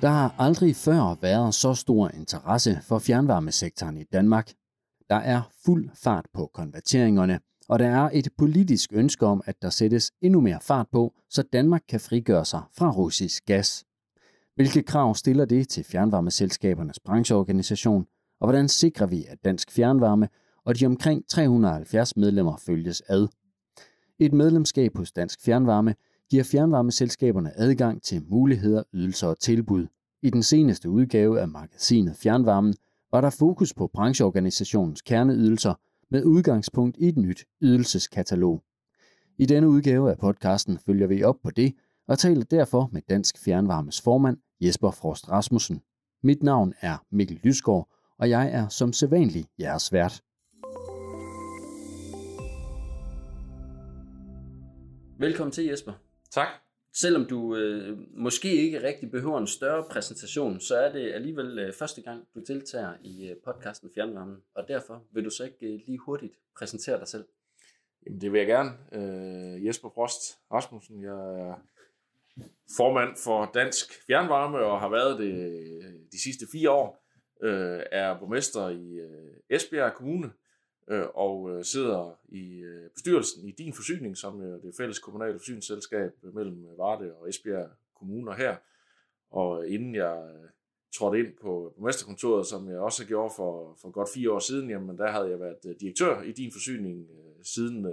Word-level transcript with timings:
Der 0.00 0.08
har 0.08 0.34
aldrig 0.38 0.76
før 0.76 1.16
været 1.20 1.54
så 1.54 1.74
stor 1.74 2.08
interesse 2.08 2.78
for 2.82 2.98
fjernvarmesektoren 2.98 3.96
i 3.96 4.04
Danmark. 4.04 4.52
Der 5.10 5.16
er 5.16 5.42
fuld 5.64 5.90
fart 5.94 6.26
på 6.34 6.50
konverteringerne, 6.54 7.40
og 7.68 7.78
der 7.78 7.88
er 7.88 8.10
et 8.12 8.28
politisk 8.38 8.90
ønske 8.92 9.26
om, 9.26 9.42
at 9.44 9.62
der 9.62 9.70
sættes 9.70 10.12
endnu 10.20 10.40
mere 10.40 10.58
fart 10.62 10.86
på, 10.92 11.14
så 11.30 11.42
Danmark 11.42 11.82
kan 11.88 12.00
frigøre 12.00 12.44
sig 12.44 12.62
fra 12.72 12.90
russisk 12.90 13.44
gas. 13.46 13.84
Hvilke 14.54 14.82
krav 14.82 15.14
stiller 15.14 15.44
det 15.44 15.68
til 15.68 15.84
fjernvarmeselskabernes 15.84 17.00
brancheorganisation, 17.00 18.06
og 18.40 18.46
hvordan 18.46 18.68
sikrer 18.68 19.06
vi, 19.06 19.24
at 19.24 19.38
dansk 19.44 19.70
fjernvarme 19.70 20.28
og 20.64 20.80
de 20.80 20.86
omkring 20.86 21.28
370 21.28 22.16
medlemmer 22.16 22.56
følges 22.56 23.02
ad? 23.08 23.28
Et 24.18 24.32
medlemskab 24.32 24.96
hos 24.96 25.12
Dansk 25.12 25.40
Fjernvarme 25.44 25.94
giver 26.30 26.44
fjernvarmeselskaberne 26.44 27.52
adgang 27.56 28.02
til 28.02 28.22
muligheder, 28.28 28.82
ydelser 28.94 29.28
og 29.28 29.40
tilbud. 29.40 29.86
I 30.22 30.30
den 30.30 30.42
seneste 30.42 30.90
udgave 30.90 31.40
af 31.40 31.48
magasinet 31.48 32.16
Fjernvarmen 32.16 32.74
var 33.12 33.20
der 33.20 33.30
fokus 33.30 33.74
på 33.74 33.86
brancheorganisationens 33.86 35.02
kerneydelser 35.02 35.74
med 36.10 36.24
udgangspunkt 36.24 36.96
i 36.96 37.08
et 37.08 37.16
nyt 37.16 37.44
ydelseskatalog. 37.62 38.62
I 39.38 39.46
denne 39.46 39.68
udgave 39.68 40.10
af 40.10 40.18
podcasten 40.18 40.78
følger 40.86 41.06
vi 41.06 41.22
op 41.22 41.36
på 41.42 41.50
det 41.50 41.74
og 42.08 42.18
taler 42.18 42.44
derfor 42.44 42.88
med 42.92 43.02
Dansk 43.08 43.44
Fjernvarmes 43.44 44.00
formand 44.00 44.36
Jesper 44.60 44.90
Frost 44.90 45.28
Rasmussen. 45.28 45.80
Mit 46.22 46.42
navn 46.42 46.74
er 46.80 47.04
Mikkel 47.10 47.40
Lysgaard, 47.42 47.88
og 48.18 48.30
jeg 48.30 48.50
er 48.52 48.68
som 48.68 48.92
sædvanlig 48.92 49.44
jeres 49.60 49.92
vært. 49.92 50.22
Velkommen 55.18 55.52
til 55.52 55.64
Jesper. 55.64 56.07
Tak. 56.30 56.48
Selvom 56.92 57.24
du 57.26 57.56
øh, 57.56 57.98
måske 58.10 58.48
ikke 58.52 58.82
rigtig 58.82 59.10
behøver 59.10 59.38
en 59.38 59.46
større 59.46 59.84
præsentation, 59.90 60.60
så 60.60 60.76
er 60.76 60.92
det 60.92 61.12
alligevel 61.12 61.58
øh, 61.58 61.72
første 61.72 62.02
gang, 62.02 62.24
du 62.34 62.40
deltager 62.48 62.94
i 63.02 63.28
øh, 63.28 63.36
podcasten 63.44 63.90
Fjernvarmen, 63.94 64.36
og 64.54 64.68
derfor 64.68 65.04
vil 65.12 65.24
du 65.24 65.30
så 65.30 65.44
ikke 65.44 65.66
øh, 65.66 65.80
lige 65.86 65.98
hurtigt 65.98 66.32
præsentere 66.58 66.98
dig 66.98 67.08
selv. 67.08 67.24
Jamen, 68.06 68.20
det 68.20 68.32
vil 68.32 68.38
jeg 68.38 68.46
gerne. 68.46 68.70
Øh, 68.92 69.66
Jesper 69.66 69.88
Frost 69.94 70.38
Rasmussen, 70.52 71.02
jeg 71.02 71.40
er 71.40 71.54
formand 72.76 73.16
for 73.24 73.50
Dansk 73.54 74.06
Fjernvarme 74.06 74.58
og 74.58 74.80
har 74.80 74.88
været 74.88 75.18
det 75.18 75.34
øh, 75.34 75.92
de 76.12 76.22
sidste 76.22 76.46
fire 76.52 76.70
år. 76.70 77.04
Øh, 77.42 77.82
er 77.92 78.18
borgmester 78.18 78.68
i 78.68 78.94
øh, 78.94 79.36
Esbjerg 79.50 79.94
Kommune 79.94 80.30
øh, 80.90 81.06
og 81.14 81.50
øh, 81.50 81.64
sidder 81.64 82.18
i 82.28 82.58
øh, 82.58 82.90
bestyrelsen 82.90 83.48
i 83.48 83.50
Din 83.50 83.74
Forsyning, 83.74 84.16
som 84.16 84.42
er 84.42 84.58
det 84.58 84.74
fælles 84.76 84.98
kommunale 84.98 85.38
forsyningsselskab 85.38 86.12
øh, 86.22 86.34
mellem 86.34 86.64
øh, 86.64 86.78
Varde 86.78 87.14
og 87.14 87.28
Esbjerg 87.28 87.70
kommuner 87.98 88.34
her. 88.34 88.56
Og 89.30 89.68
inden 89.68 89.94
jeg 89.94 90.30
øh, 90.34 90.48
trådte 90.96 91.18
ind 91.18 91.36
på 91.42 91.72
borgmesterkontoret, 91.76 92.46
som 92.46 92.68
jeg 92.68 92.78
også 92.78 93.06
gjorde 93.06 93.34
for, 93.36 93.78
for 93.82 93.90
godt 93.90 94.08
fire 94.14 94.32
år 94.32 94.38
siden, 94.38 94.70
jamen 94.70 94.98
der 94.98 95.10
havde 95.10 95.30
jeg 95.30 95.40
været 95.40 95.64
øh, 95.66 95.74
direktør 95.80 96.22
i 96.22 96.32
Din 96.32 96.52
Forsyning 96.52 97.10
øh, 97.10 97.44
siden, 97.44 97.86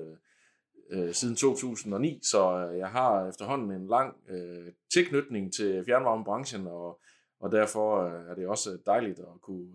øh, 0.89 1.13
siden 1.13 1.35
2009, 1.35 2.19
så 2.23 2.57
jeg 2.57 2.89
har 2.89 3.27
efterhånden 3.27 3.71
en 3.71 3.87
lang 3.87 4.15
øh, 4.29 4.71
tilknytning 4.93 5.53
til 5.53 5.83
fjernvarmebranchen, 5.85 6.67
og, 6.67 6.99
og 7.39 7.51
derfor 7.51 8.05
er 8.05 8.35
det 8.35 8.47
også 8.47 8.77
dejligt 8.85 9.19
at 9.19 9.41
kunne 9.41 9.73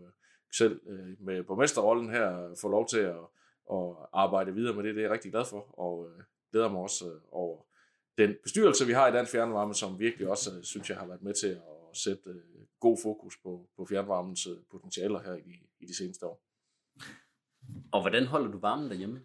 selv 0.53 0.81
øh, 0.87 1.27
med 1.27 1.43
borgmesterrollen 1.43 2.11
her 2.11 2.55
få 2.61 2.69
lov 2.69 2.89
til 2.89 2.99
at, 2.99 3.21
at 3.73 3.97
arbejde 4.13 4.55
videre 4.55 4.75
med 4.75 4.85
det. 4.85 4.95
Det 4.95 5.01
er 5.01 5.05
jeg 5.05 5.13
rigtig 5.13 5.31
glad 5.31 5.45
for, 5.45 5.79
og 5.79 6.09
øh, 6.09 6.23
glæder 6.53 6.69
mig 6.69 6.81
også 6.81 7.13
øh, 7.13 7.21
over 7.33 7.63
den 8.19 8.35
bestyrelse, 8.43 8.87
vi 8.87 8.93
har 8.93 9.09
i 9.09 9.13
Dansk 9.13 9.33
Fjernvarme, 9.33 9.75
som 9.75 9.99
virkelig 9.99 10.29
også, 10.29 10.51
øh, 10.57 10.63
synes 10.63 10.91
jeg, 10.91 10.99
har 10.99 11.07
været 11.07 11.23
med 11.23 11.35
til 11.35 11.49
at 11.49 11.97
sætte 11.97 12.31
øh, 12.31 12.67
god 12.81 12.99
fokus 13.03 13.37
på, 13.43 13.69
på 13.77 13.87
fjernvarmens 13.87 14.47
øh, 14.47 14.57
potentialer 14.71 15.23
her 15.23 15.35
i, 15.35 15.69
i 15.81 15.87
de 15.87 15.97
seneste 15.97 16.27
år. 16.27 16.43
Og 17.93 18.01
hvordan 18.01 18.27
holder 18.27 18.51
du 18.51 18.59
varmen 18.59 18.91
derhjemme? 18.91 19.21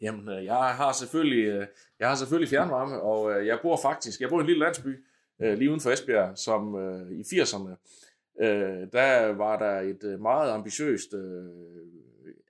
Jamen, 0.00 0.28
øh, 0.28 0.44
jeg 0.44 0.74
har 0.76 0.92
selvfølgelig, 0.92 1.44
øh, 1.44 1.66
jeg 1.98 2.08
har 2.08 2.14
selvfølgelig 2.14 2.48
fjernvarme, 2.48 3.00
og 3.00 3.32
øh, 3.32 3.46
jeg 3.46 3.58
bor 3.62 3.76
faktisk, 3.82 4.20
jeg 4.20 4.28
bor 4.28 4.38
i 4.38 4.40
en 4.40 4.46
lille 4.46 4.64
landsby 4.64 5.04
øh, 5.42 5.58
lige 5.58 5.70
uden 5.70 5.80
for 5.80 5.90
Esbjerg, 5.90 6.38
som 6.38 6.74
øh, 6.74 7.12
i 7.12 7.20
80'erne 7.20 7.74
øh, 8.40 8.86
der 8.92 9.32
var 9.32 9.58
der 9.58 9.80
et 9.80 10.04
øh, 10.04 10.20
meget 10.20 10.50
ambitiøst 10.50 11.14
øh, 11.14 11.44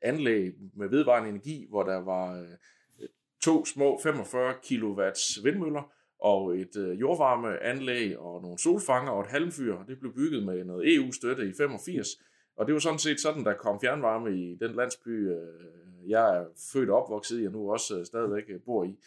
anlæg 0.03 0.55
med 0.75 0.89
vedvarende 0.89 1.29
energi, 1.29 1.67
hvor 1.69 1.83
der 1.83 1.97
var 1.97 2.41
øh, 2.41 3.09
to 3.43 3.65
små 3.65 4.01
45 4.03 4.55
kW 4.55 5.03
vindmøller 5.43 5.93
og 6.21 6.59
et 6.59 6.77
øh, 6.77 7.01
jordvarmeanlæg 7.01 8.19
og 8.19 8.43
nogle 8.43 8.59
solfanger 8.59 9.11
og 9.11 9.21
et 9.21 9.27
halmfyr. 9.27 9.83
Det 9.83 10.01
blev 10.01 10.15
bygget 10.15 10.43
med 10.43 10.65
noget 10.65 10.95
EU-støtte 10.95 11.49
i 11.49 11.53
85. 11.59 12.09
Og 12.57 12.67
det 12.67 12.75
var 12.75 12.81
sådan 12.81 12.99
set 12.99 13.21
sådan, 13.21 13.45
der 13.45 13.55
kom 13.55 13.81
fjernvarme 13.81 14.37
i 14.37 14.57
den 14.61 14.75
landsby, 14.75 15.31
øh, 15.31 16.11
jeg 16.11 16.37
er 16.37 16.45
født 16.73 16.91
og 16.91 17.03
opvokset 17.03 17.43
i, 17.43 17.47
og 17.47 17.53
nu 17.53 17.73
også 17.73 17.99
øh, 17.99 18.07
stadigvæk 18.07 18.45
øh, 18.49 18.61
bor 18.61 18.85
i. 18.85 18.99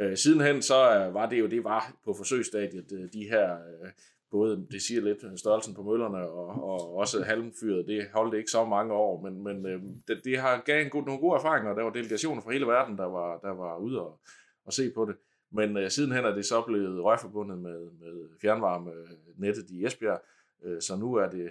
Øh, 0.00 0.16
sidenhen 0.16 0.62
så 0.62 0.98
øh, 0.98 1.14
var 1.14 1.28
det 1.28 1.40
jo, 1.40 1.46
det 1.46 1.64
var 1.64 1.96
på 2.04 2.14
forsøgsstadiet, 2.14 2.92
øh, 2.92 3.08
de 3.12 3.28
her 3.30 3.52
øh, 3.52 3.90
både, 4.30 4.66
det 4.70 4.82
siger 4.82 5.00
lidt, 5.00 5.40
størrelsen 5.40 5.74
på 5.74 5.82
møllerne 5.82 6.30
og, 6.30 6.46
og 6.46 6.96
også 6.96 7.22
halmfyret, 7.22 7.86
det 7.86 8.06
holdt 8.14 8.34
ikke 8.34 8.50
så 8.50 8.64
mange 8.64 8.92
år, 8.92 9.22
men, 9.22 9.42
men 9.42 9.66
øh, 9.66 9.82
det, 10.08 10.20
det 10.24 10.38
har 10.38 10.62
gav 10.66 10.84
en 10.84 10.90
god, 10.90 11.04
nogle 11.04 11.20
gode 11.20 11.36
erfaringer, 11.36 11.74
der 11.74 11.82
var 11.82 11.90
delegationer 11.90 12.42
fra 12.42 12.52
hele 12.52 12.66
verden, 12.66 12.98
der 12.98 13.04
var, 13.04 13.38
der 13.38 13.50
var 13.50 13.78
ude 13.78 14.00
og, 14.00 14.20
og 14.64 14.72
se 14.72 14.90
på 14.94 15.04
det. 15.04 15.16
Men 15.50 15.76
øh, 15.76 15.90
sidenhen 15.90 16.24
er 16.24 16.34
det 16.34 16.46
så 16.46 16.62
blevet 16.66 17.04
rørforbundet 17.04 17.58
med, 17.58 17.80
med 17.80 18.28
fjernvarmenettet 18.40 19.70
i 19.70 19.86
Esbjerg, 19.86 20.20
øh, 20.64 20.80
så 20.80 20.96
nu 20.96 21.14
er 21.14 21.28
det 21.28 21.50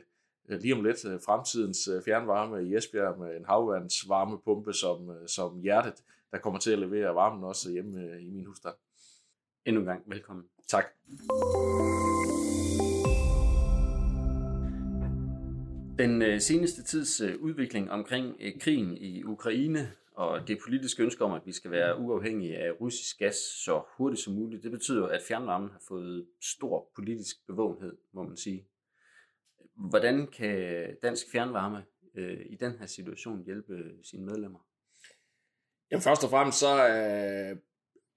øh, 0.50 0.60
lige 0.60 0.76
om 0.76 0.84
lidt 0.84 1.06
øh, 1.06 1.20
fremtidens 1.26 1.88
øh, 1.88 2.04
fjernvarme 2.04 2.64
i 2.64 2.76
Esbjerg 2.76 3.20
med 3.20 3.38
en 3.38 3.46
havvandsvarmepumpe 3.46 4.74
som, 4.74 5.10
øh, 5.10 5.28
som 5.28 5.60
hjertet, 5.62 6.04
der 6.32 6.38
kommer 6.38 6.60
til 6.60 6.72
at 6.72 6.80
levere 6.80 7.16
varmen 7.16 7.44
også 7.44 7.72
hjemme 7.72 8.02
øh, 8.02 8.24
i 8.24 8.30
min 8.30 8.46
husstand. 8.46 8.76
Endnu 9.66 9.82
en 9.82 9.88
gang 9.88 10.04
velkommen. 10.08 10.46
Tak. 10.68 10.86
Den 15.98 16.22
øh, 16.22 16.42
seneste 16.42 16.84
tids 16.84 17.22
øh, 17.22 17.42
udvikling 17.42 17.92
omkring 17.92 18.36
øh, 18.40 18.60
krigen 18.60 18.98
i 18.98 19.24
Ukraine 19.24 19.92
og 20.14 20.48
det 20.48 20.60
politiske 20.64 21.04
ønske 21.04 21.24
om, 21.24 21.34
at 21.34 21.42
vi 21.46 21.52
skal 21.52 21.72
være 21.72 22.00
uafhængige 22.00 22.58
af 22.58 22.72
russisk 22.82 23.20
gas 23.20 23.36
så 23.36 23.84
hurtigt 23.98 24.22
som 24.22 24.34
muligt, 24.34 24.64
det 24.64 24.72
betyder, 24.72 25.08
at 25.08 25.22
fjernvarmen 25.28 25.70
har 25.70 25.82
fået 25.88 26.28
stor 26.42 26.92
politisk 26.96 27.48
bevågenhed, 27.48 27.98
må 28.14 28.24
man 28.24 28.38
sige. 28.38 28.68
Hvordan 29.76 30.28
kan 30.28 30.88
dansk 31.04 31.32
fjernvarme 31.32 31.86
øh, 32.16 32.46
i 32.50 32.56
den 32.56 32.78
her 32.80 32.86
situation 32.86 33.44
hjælpe 33.46 33.92
sine 34.04 34.26
medlemmer? 34.26 34.60
Jamen 35.92 36.02
først 36.02 36.24
og 36.24 36.30
fremmest 36.30 36.60
så 36.60 36.88
øh, 36.88 37.58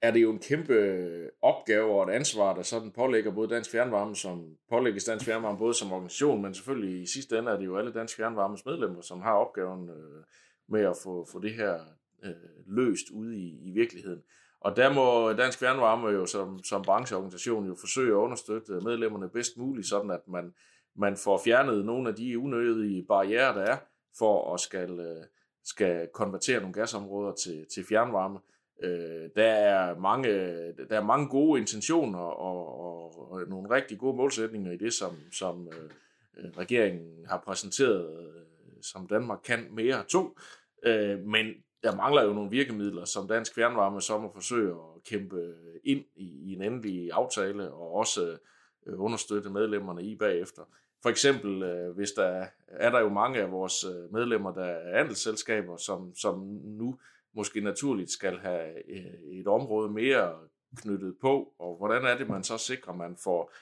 er 0.02 0.10
det 0.10 0.22
jo 0.22 0.30
en 0.30 0.38
kæmpe 0.38 0.72
øh, 0.72 1.28
opgave 1.42 2.00
og 2.00 2.10
et 2.10 2.14
ansvar, 2.14 2.54
der 2.54 2.62
sådan 2.62 2.90
pålægger 2.90 3.32
både 3.32 3.48
Dansk 3.48 3.70
Fjernvarme, 3.70 4.16
som 4.16 4.56
pålægges 4.70 5.04
Dansk 5.04 5.24
Fjernvarme 5.24 5.58
både 5.58 5.74
som 5.74 5.92
organisation, 5.92 6.42
men 6.42 6.54
selvfølgelig 6.54 7.02
i 7.02 7.06
sidste 7.06 7.38
ende 7.38 7.50
er 7.50 7.56
det 7.56 7.66
jo 7.66 7.78
alle 7.78 7.92
Dansk 7.92 8.16
Fjernvarmes 8.16 8.66
medlemmer, 8.66 9.00
som 9.00 9.20
har 9.20 9.32
opgaven 9.32 9.88
øh, 9.88 10.24
med 10.68 10.80
at 10.80 10.96
få, 11.02 11.28
få 11.32 11.40
det 11.40 11.54
her 11.54 11.80
øh, 12.24 12.32
løst 12.66 13.10
ude 13.10 13.38
i, 13.38 13.68
i 13.68 13.70
virkeligheden. 13.70 14.22
Og 14.60 14.76
der 14.76 14.92
må 14.92 15.32
Dansk 15.32 15.58
Fjernvarme 15.58 16.08
jo 16.08 16.26
som, 16.26 16.62
som 16.62 16.82
brancheorganisation 16.82 17.66
jo 17.66 17.76
forsøge 17.80 18.12
at 18.12 18.22
understøtte 18.22 18.72
øh, 18.72 18.84
medlemmerne 18.84 19.28
bedst 19.28 19.56
muligt, 19.56 19.88
sådan 19.88 20.10
at 20.10 20.28
man, 20.28 20.54
man 20.96 21.16
får 21.16 21.40
fjernet 21.44 21.84
nogle 21.84 22.08
af 22.08 22.14
de 22.14 22.38
unødige 22.38 23.04
barriere, 23.08 23.54
der 23.54 23.62
er, 23.62 23.76
for 24.18 24.54
at 24.54 24.60
skal, 24.60 25.00
øh, 25.00 25.24
skal 25.64 26.08
konvertere 26.14 26.60
nogle 26.60 26.74
gasområder 26.74 27.32
til, 27.32 27.66
til 27.74 27.84
fjernvarme. 27.88 28.38
Øh, 28.82 29.30
der, 29.36 29.44
er 29.44 29.98
mange, 29.98 30.28
der 30.88 30.96
er 30.96 31.04
mange 31.04 31.28
gode 31.28 31.60
intentioner 31.60 32.18
og, 32.18 32.80
og, 32.80 33.32
og 33.32 33.48
nogle 33.48 33.70
rigtig 33.70 33.98
gode 33.98 34.16
målsætninger 34.16 34.72
i 34.72 34.76
det, 34.76 34.92
som, 34.92 35.16
som 35.32 35.68
øh, 35.68 35.90
øh 36.38 36.50
regeringen 36.58 37.26
har 37.26 37.42
præsenteret, 37.46 38.20
øh, 38.20 38.42
som 38.82 39.06
Danmark 39.06 39.38
kan 39.44 39.66
mere 39.70 40.04
to. 40.08 40.38
Øh, 40.82 41.18
men 41.18 41.46
der 41.82 41.96
mangler 41.96 42.22
jo 42.22 42.32
nogle 42.32 42.50
virkemidler, 42.50 43.04
som 43.04 43.28
Dansk 43.28 43.54
Fjernvarme 43.54 44.00
så 44.00 44.18
må 44.18 44.32
forsøge 44.34 44.70
at 44.70 45.04
kæmpe 45.04 45.54
ind 45.84 46.04
i, 46.16 46.50
i 46.50 46.54
en 46.54 46.62
endelig 46.62 47.10
aftale, 47.12 47.72
og 47.72 47.94
også 47.94 48.38
øh, 48.86 49.00
understøtte 49.00 49.50
medlemmerne 49.50 50.02
i 50.02 50.16
bagefter. 50.16 50.62
For 51.02 51.08
eksempel, 51.08 51.62
øh, 51.62 51.96
hvis 51.96 52.12
der 52.12 52.46
er 52.68 52.90
der 52.90 53.00
jo 53.00 53.08
mange 53.08 53.40
af 53.40 53.50
vores 53.50 53.84
øh, 53.84 54.12
medlemmer, 54.12 54.52
der 54.52 54.64
er 54.64 55.00
andelsselskaber, 55.00 55.76
som, 55.76 56.14
som 56.14 56.38
nu 56.64 56.98
måske 57.38 57.60
naturligt 57.60 58.10
skal 58.10 58.38
have 58.38 58.90
øh, 58.90 59.38
et 59.40 59.46
område 59.46 59.92
mere 59.92 60.34
knyttet 60.76 61.16
på, 61.20 61.54
og 61.58 61.76
hvordan 61.76 62.04
er 62.04 62.18
det, 62.18 62.28
man 62.28 62.44
så 62.44 62.58
sikrer, 62.58 62.94
man 62.94 63.16
får, 63.24 63.52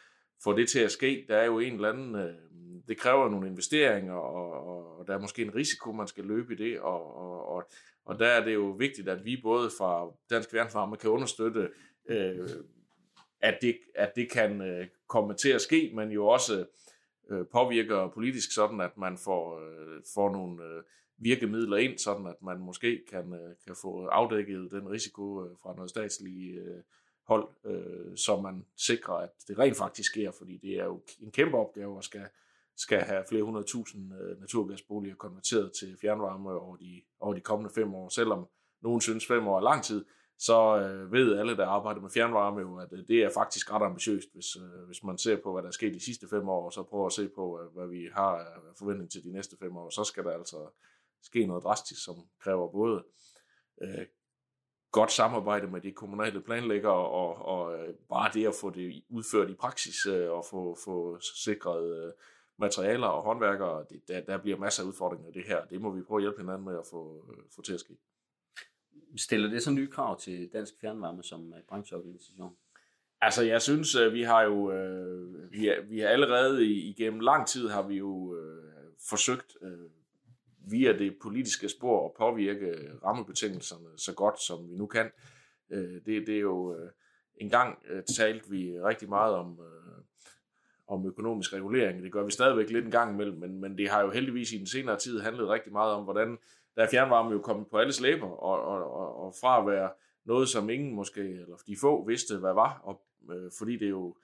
får 0.45 0.53
det 0.53 0.69
til 0.69 0.81
at 0.81 0.93
ske? 0.93 1.27
Der 1.29 1.37
er 1.37 1.45
jo 1.45 1.59
en 1.59 1.75
eller 1.75 1.89
anden, 1.89 2.15
øh, 2.15 2.35
det 2.89 2.99
kræver 2.99 3.29
nogle 3.29 3.49
investeringer, 3.49 4.15
og, 4.15 4.99
og 4.99 5.07
der 5.07 5.15
er 5.15 5.19
måske 5.21 5.43
en 5.43 5.55
risiko, 5.55 5.93
man 5.93 6.07
skal 6.07 6.25
løbe 6.25 6.53
i 6.53 6.57
det, 6.57 6.81
og, 6.81 7.17
og, 7.17 7.49
og, 7.49 7.71
og 8.05 8.19
der 8.19 8.27
er 8.27 8.45
det 8.45 8.55
jo 8.55 8.71
vigtigt, 8.79 9.09
at 9.09 9.25
vi 9.25 9.41
både 9.43 9.71
fra 9.79 10.11
Dansk 10.31 10.53
Værnfarme 10.53 10.97
kan 10.97 11.11
understøtte, 11.11 11.69
øh, 12.09 12.49
at, 13.41 13.59
det, 13.63 13.77
at 13.95 14.13
det 14.17 14.31
kan 14.31 14.61
øh, 14.61 14.87
komme 15.09 15.35
til 15.35 15.51
at 15.51 15.61
ske, 15.61 15.93
men 15.95 16.11
jo 16.11 16.27
også 16.27 16.67
øh, 17.31 17.45
påvirker 17.53 18.11
politisk, 18.15 18.55
sådan 18.55 18.81
at 18.81 18.99
man 18.99 19.19
får, 19.19 19.59
øh, 19.59 20.03
får 20.15 20.33
nogle 20.33 20.65
øh, 20.65 20.83
virkemidler 21.19 21.77
ind, 21.77 21.99
sådan 21.99 22.27
at 22.27 22.43
man 22.43 22.59
måske 22.59 23.05
kan, 23.11 23.33
øh, 23.33 23.55
kan 23.67 23.77
få 23.83 24.07
afdækket 24.07 24.71
den 24.71 24.91
risiko 24.91 25.45
øh, 25.45 25.57
fra 25.63 25.75
noget 25.75 25.91
statslige 25.91 26.61
øh, 26.61 26.83
hold, 27.27 27.49
så 28.17 28.41
man 28.41 28.67
sikrer, 28.77 29.15
at 29.15 29.31
det 29.49 29.59
rent 29.59 29.77
faktisk 29.77 30.11
sker, 30.11 30.31
fordi 30.31 30.57
det 30.57 30.71
er 30.71 30.85
jo 30.85 31.03
en 31.21 31.31
kæmpe 31.31 31.57
opgave 31.57 31.99
at 31.99 32.05
skal, 32.05 32.27
skal 32.77 33.01
have 33.01 33.25
flere 33.29 33.43
hundrede 33.43 33.67
tusind 33.67 34.13
øh, 34.15 34.41
naturgasboliger 34.41 35.15
konverteret 35.15 35.73
til 35.73 35.97
fjernvarme 36.01 36.51
over 36.51 36.77
de, 36.77 37.03
over 37.21 37.35
de 37.35 37.41
kommende 37.41 37.75
fem 37.75 37.95
år, 37.95 38.09
selvom 38.09 38.49
nogen 38.83 39.01
synes 39.01 39.27
fem 39.27 39.49
år 39.49 39.57
er 39.57 39.63
lang 39.63 39.85
tid, 39.85 40.05
så 40.39 40.79
øh, 40.79 41.13
ved 41.13 41.39
alle, 41.39 41.57
der 41.57 41.67
arbejder 41.67 42.01
med 42.01 42.11
fjernvarme 42.11 42.61
jo, 42.61 42.77
at 42.79 42.93
øh, 42.93 43.09
det 43.09 43.23
er 43.23 43.31
faktisk 43.35 43.73
ret 43.73 43.83
ambitiøst, 43.83 44.29
hvis, 44.33 44.57
øh, 44.57 44.87
hvis 44.87 45.05
man 45.05 45.19
ser 45.19 45.37
på, 45.43 45.53
hvad 45.53 45.63
der 45.63 45.69
er 45.69 45.73
sket 45.73 45.95
de 45.95 46.05
sidste 46.05 46.29
fem 46.29 46.49
år, 46.49 46.65
og 46.65 46.73
så 46.73 46.83
prøver 46.83 47.07
at 47.07 47.13
se 47.13 47.29
på, 47.29 47.61
øh, 47.61 47.75
hvad 47.75 47.87
vi 47.87 48.09
har 48.13 48.37
af 48.39 48.77
forventning 48.79 49.11
til 49.11 49.25
de 49.25 49.33
næste 49.33 49.57
fem 49.57 49.77
år, 49.77 49.91
så 49.91 50.05
skal 50.05 50.25
der 50.25 50.31
altså 50.31 50.57
ske 51.27 51.47
noget 51.47 51.65
drastisk, 51.65 52.05
som 52.05 52.15
kræver 52.41 52.73
både 52.73 53.05
øh, 53.83 54.07
godt 54.93 55.13
samarbejde 55.13 55.67
med 55.67 55.81
de 55.81 55.93
kommunale 55.93 56.41
planlæggere, 56.41 57.07
og, 57.21 57.37
og 57.37 57.79
øh, 57.79 57.95
bare 58.09 58.31
det 58.35 58.47
at 58.47 58.55
få 58.61 58.71
det 58.71 59.05
udført 59.09 59.51
i 59.51 59.55
praksis, 59.55 60.07
øh, 60.07 60.31
og 60.31 60.45
få, 60.51 60.77
få 60.85 61.21
sikret 61.21 62.07
øh, 62.07 62.13
materialer 62.59 63.07
og 63.07 63.23
håndværkere, 63.23 63.85
det, 63.91 64.09
der, 64.09 64.21
der 64.21 64.39
bliver 64.39 64.59
masser 64.59 64.83
af 64.83 64.87
udfordringer 64.87 65.29
i 65.29 65.33
det 65.33 65.45
her. 65.45 65.65
Det 65.65 65.81
må 65.81 65.91
vi 65.91 66.03
prøve 66.03 66.19
at 66.19 66.23
hjælpe 66.23 66.41
hinanden 66.41 66.65
med 66.65 66.79
at 66.79 66.87
få, 66.91 67.25
få 67.55 67.63
til 67.63 67.75
at 67.75 67.81
ske. 67.81 67.97
Stiller 69.17 69.51
det 69.51 69.63
så 69.63 69.71
nye 69.71 69.91
krav 69.91 70.21
til 70.21 70.51
Dansk 70.53 70.75
Fjernvarme 70.81 71.23
som 71.23 71.55
brancheorganisation? 71.69 72.57
Altså, 73.21 73.43
jeg 73.43 73.63
synes, 73.63 73.97
vi 74.13 74.23
har 74.23 74.43
jo, 74.43 74.67
vi, 75.51 75.71
vi 75.89 76.01
har 76.01 76.09
allerede 76.09 76.67
igennem 76.67 77.21
lang 77.21 77.47
tid 77.47 77.69
har 77.69 77.83
vi 77.83 77.95
jo 77.95 78.37
øh, 78.37 78.93
forsøgt 79.09 79.57
øh, 79.63 79.91
via 80.71 80.93
det 80.93 81.17
politiske 81.23 81.69
spor 81.69 82.07
at 82.07 82.13
påvirke 82.19 82.75
rammebetingelserne 83.05 83.89
så 83.97 84.15
godt, 84.15 84.43
som 84.43 84.71
vi 84.71 84.77
nu 84.77 84.87
kan. 84.87 85.11
Øh, 85.71 85.95
det, 86.07 86.27
det 86.27 86.37
er 86.37 86.41
jo, 86.41 86.75
øh, 86.75 86.91
en 87.37 87.51
gang 87.51 87.79
øh, 87.91 88.03
talte 88.17 88.51
vi 88.51 88.81
rigtig 88.81 89.09
meget 89.09 89.35
om, 89.35 89.61
om 90.89 91.07
økonomisk 91.07 91.53
regulering. 91.53 92.03
Det 92.03 92.13
gør 92.13 92.25
vi 92.25 92.31
stadigvæk 92.31 92.71
lidt 92.71 92.85
en 92.85 92.91
gang 92.91 93.15
imellem, 93.15 93.39
men, 93.39 93.61
men 93.61 93.79
det 93.79 93.91
har 93.91 94.03
jo 94.03 94.11
heldigvis 94.11 94.53
i 94.53 94.59
den 94.59 94.67
senere 94.67 94.99
tid 94.99 95.21
handlet 95.21 95.49
rigtig 95.49 95.73
meget 95.73 95.93
om, 95.93 96.05
hvordan 96.05 96.39
der 96.77 96.83
er 96.83 96.91
fjernvarme 96.91 97.31
jo 97.31 97.39
kommet 97.39 97.67
på 97.71 97.79
alles 97.79 98.01
læber, 98.01 98.27
og, 98.27 98.63
og, 98.63 98.93
og, 98.93 99.25
og 99.25 99.35
fra 99.41 99.61
at 99.61 99.67
være 99.67 99.91
noget, 100.25 100.49
som 100.49 100.71
ingen 100.71 100.95
måske, 100.95 101.21
eller 101.21 101.57
de 101.67 101.77
få 101.81 102.07
vidste, 102.07 102.39
hvad 102.39 102.55
var, 102.55 102.81
og, 102.83 103.03
øh, 103.31 103.51
fordi 103.59 103.77
det 103.77 103.91
jo 103.91 104.17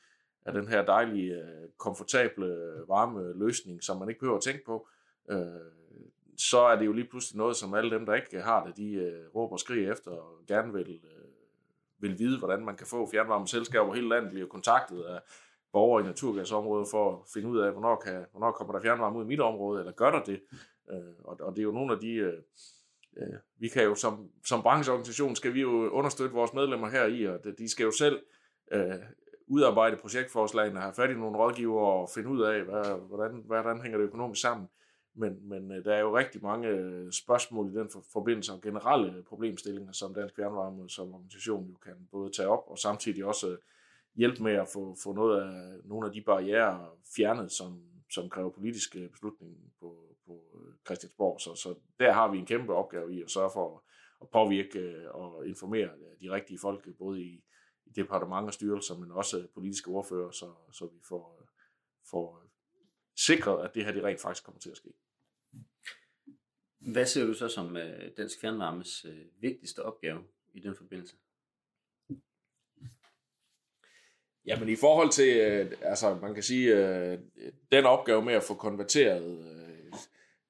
er 0.46 0.52
den 0.52 0.68
her 0.68 0.84
dejlige, 0.84 1.42
komfortable 1.78 2.46
varme 2.88 3.38
løsning, 3.38 3.82
som 3.82 3.98
man 3.98 4.08
ikke 4.08 4.20
behøver 4.20 4.36
at 4.36 4.42
tænke 4.42 4.64
på, 4.64 4.88
øh, 5.30 5.81
så 6.36 6.58
er 6.58 6.76
det 6.76 6.86
jo 6.86 6.92
lige 6.92 7.08
pludselig 7.08 7.38
noget, 7.38 7.56
som 7.56 7.74
alle 7.74 7.90
dem, 7.90 8.06
der 8.06 8.14
ikke 8.14 8.40
har 8.40 8.66
det, 8.66 8.76
de 8.76 8.92
øh, 8.92 9.34
råber 9.34 9.52
og 9.52 9.60
skriger 9.60 9.92
efter, 9.92 10.10
og 10.10 10.44
gerne 10.48 10.72
vil, 10.72 11.00
øh, 11.04 11.28
vil 11.98 12.18
vide, 12.18 12.38
hvordan 12.38 12.64
man 12.64 12.76
kan 12.76 12.86
få 12.86 13.10
fjernvarmeselskaber 13.10 13.84
over 13.84 13.94
hele 13.94 14.08
landet, 14.08 14.30
bliver 14.30 14.46
kontaktet 14.46 15.02
af 15.02 15.20
borgere 15.72 16.02
i 16.02 16.06
naturgasområdet 16.06 16.88
for 16.90 17.12
at 17.12 17.18
finde 17.34 17.48
ud 17.48 17.58
af, 17.58 17.72
hvornår, 17.72 17.96
kan, 17.96 18.26
hvornår 18.30 18.52
kommer 18.52 18.72
der 18.72 18.80
fjernvarme 18.80 19.18
ud 19.18 19.24
i 19.24 19.26
mit 19.26 19.40
område, 19.40 19.80
eller 19.80 19.92
gør 19.92 20.10
der 20.10 20.22
det? 20.22 20.40
Øh, 20.92 21.14
og, 21.24 21.36
og 21.40 21.52
det 21.52 21.58
er 21.58 21.64
jo 21.64 21.72
nogle 21.72 21.92
af 21.92 22.00
de... 22.00 22.12
Øh, 22.12 22.38
øh, 23.16 23.34
vi 23.58 23.68
kan 23.68 23.84
jo 23.84 23.94
som, 23.94 24.30
som 24.46 24.62
brancheorganisation, 24.62 25.36
skal 25.36 25.54
vi 25.54 25.60
jo 25.60 25.90
understøtte 25.90 26.34
vores 26.34 26.54
medlemmer 26.54 26.88
her 26.88 27.06
i, 27.06 27.26
og 27.26 27.38
de 27.58 27.68
skal 27.68 27.84
jo 27.84 27.90
selv 27.90 28.22
øh, 28.72 28.94
udarbejde 29.46 29.96
projektforslagene, 29.96 30.80
have 30.80 30.94
fat 30.94 31.10
i 31.10 31.14
nogle 31.14 31.38
rådgiver 31.38 31.80
og 31.80 32.10
finde 32.14 32.28
ud 32.28 32.42
af, 32.42 32.62
hvad, 32.62 33.08
hvordan, 33.08 33.42
hvordan 33.46 33.80
hænger 33.80 33.98
det 33.98 34.04
økonomisk 34.04 34.40
sammen. 34.40 34.68
Men, 35.14 35.48
men 35.48 35.72
øh, 35.72 35.84
der 35.84 35.94
er 35.94 36.00
jo 36.00 36.18
rigtig 36.18 36.42
mange 36.42 36.68
øh, 36.68 37.12
spørgsmål 37.12 37.70
i 37.70 37.78
den 37.78 37.90
forbindelse 38.12 38.52
og 38.52 38.60
generelle 38.60 39.16
øh, 39.16 39.24
problemstillinger, 39.24 39.92
som 39.92 40.14
Dansk 40.14 40.36
Fjernvarme 40.36 40.88
som 40.88 41.14
organisation 41.14 41.68
jo 41.68 41.74
kan 41.74 42.08
både 42.10 42.30
tage 42.30 42.48
op 42.48 42.64
og 42.66 42.78
samtidig 42.78 43.24
også 43.24 43.56
hjælpe 44.14 44.42
med 44.42 44.52
at 44.52 44.68
få, 44.72 44.96
få 45.02 45.12
noget 45.12 45.40
af, 45.40 45.78
nogle 45.84 46.06
af 46.06 46.12
de 46.12 46.20
barriere 46.20 46.88
fjernet, 47.16 47.52
som, 47.52 47.82
som 48.10 48.30
kræver 48.30 48.50
politiske 48.50 49.08
beslutninger 49.08 49.58
på, 49.80 50.16
på 50.26 50.40
Christiansborg. 50.86 51.40
Så, 51.40 51.54
så 51.54 51.74
der 52.00 52.12
har 52.12 52.30
vi 52.30 52.38
en 52.38 52.46
kæmpe 52.46 52.74
opgave 52.74 53.14
i 53.14 53.22
at 53.22 53.30
sørge 53.30 53.50
for 53.52 53.82
at 54.20 54.28
påvirke 54.28 55.12
og 55.12 55.46
informere 55.46 55.90
de 56.20 56.30
rigtige 56.30 56.58
folk, 56.58 56.88
både 56.98 57.22
i, 57.22 57.44
i 57.86 57.90
departement 57.96 58.46
og 58.46 58.54
styrelser, 58.54 58.98
men 58.98 59.10
også 59.10 59.46
politiske 59.54 59.90
ordfører, 59.90 60.30
så, 60.30 60.46
så 60.72 60.86
vi 60.86 60.98
får, 61.08 61.42
får 62.10 62.42
sikret, 63.16 63.64
at 63.64 63.74
det 63.74 63.84
her 63.84 63.92
det 63.92 64.04
rent 64.04 64.20
faktisk 64.20 64.44
kommer 64.44 64.60
til 64.60 64.70
at 64.70 64.76
ske. 64.76 64.88
Hvad 66.78 67.06
ser 67.06 67.26
du 67.26 67.34
så 67.34 67.48
som 67.48 67.78
Dansk 68.16 68.40
Fjernvarmes 68.40 69.06
vigtigste 69.40 69.82
opgave 69.82 70.24
i 70.54 70.60
den 70.60 70.76
forbindelse? 70.76 71.16
Jamen 74.46 74.68
i 74.68 74.76
forhold 74.76 75.10
til, 75.10 75.24
altså 75.82 76.14
man 76.14 76.34
kan 76.34 76.42
sige, 76.42 76.72
den 77.72 77.84
opgave 77.84 78.24
med 78.24 78.34
at 78.34 78.42
få 78.42 78.54
konverteret 78.54 79.62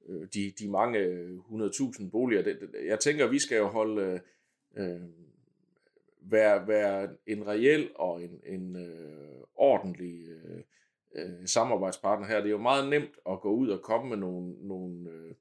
øh, 0.08 0.28
de, 0.34 0.52
de 0.58 0.70
mange 0.70 0.98
100.000 1.38 2.10
boliger. 2.10 2.42
Det, 2.42 2.60
det, 2.60 2.86
jeg 2.86 3.00
tænker, 3.00 3.26
vi 3.26 3.38
skal 3.38 3.56
jo 3.56 3.66
holde 3.66 4.20
øh, 4.76 5.00
være, 6.20 6.68
være 6.68 7.16
en 7.26 7.46
reel 7.46 7.90
og 7.94 8.22
en, 8.22 8.40
en 8.46 8.76
øh, 8.76 9.42
ordentlig 9.54 10.28
øh, 10.28 10.62
øh, 11.14 11.46
samarbejdspartner 11.46 12.26
her. 12.26 12.36
Det 12.36 12.46
er 12.46 12.50
jo 12.50 12.58
meget 12.58 12.90
nemt 12.90 13.18
at 13.30 13.40
gå 13.40 13.50
ud 13.50 13.68
og 13.68 13.82
komme 13.82 14.08
med 14.08 14.16
nogle, 14.16 14.68
nogle 14.68 15.10
øh, 15.10 15.34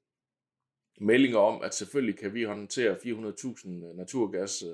meldinger 1.00 1.38
om, 1.38 1.62
at 1.62 1.74
selvfølgelig 1.74 2.18
kan 2.18 2.34
vi 2.34 2.44
håndtere 2.44 2.94
400.000 2.94 3.68
øh, 3.68 3.96
naturgas 3.96 4.64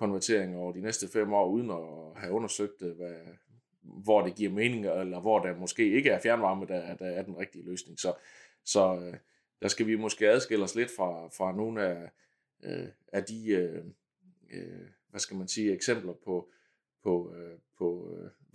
over 0.00 0.72
de 0.72 0.80
næste 0.80 1.08
fem 1.08 1.32
år, 1.32 1.48
uden 1.48 1.70
at 1.70 2.20
have 2.22 2.32
undersøgt, 2.32 2.82
øh, 2.82 2.96
hvad, 2.96 3.14
hvor 3.80 4.22
det 4.22 4.34
giver 4.34 4.50
mening, 4.50 4.86
eller 4.86 5.20
hvor 5.20 5.38
der 5.38 5.56
måske 5.56 5.90
ikke 5.90 6.10
er 6.10 6.20
fjernvarme, 6.20 6.66
der, 6.66 6.96
der 6.96 7.06
er 7.06 7.22
den 7.22 7.38
rigtige 7.38 7.64
løsning. 7.64 7.98
Så, 7.98 8.14
så 8.64 8.96
øh, 8.96 9.14
der 9.62 9.68
skal 9.68 9.86
vi 9.86 9.96
måske 9.96 10.28
adskille 10.28 10.64
os 10.64 10.74
lidt 10.74 10.90
fra, 10.96 11.28
fra 11.28 11.56
nogle 11.56 11.82
af, 11.82 12.10
øh, 12.64 12.88
af 13.12 13.24
de, 13.24 13.48
øh, 13.48 13.84
øh, 14.52 14.86
hvad 15.10 15.20
skal 15.20 15.36
man 15.36 15.48
sige, 15.48 15.72
eksempler 15.72 16.12
på, 16.24 16.50
på, 17.02 17.34
øh, 17.36 17.58
på 17.78 17.97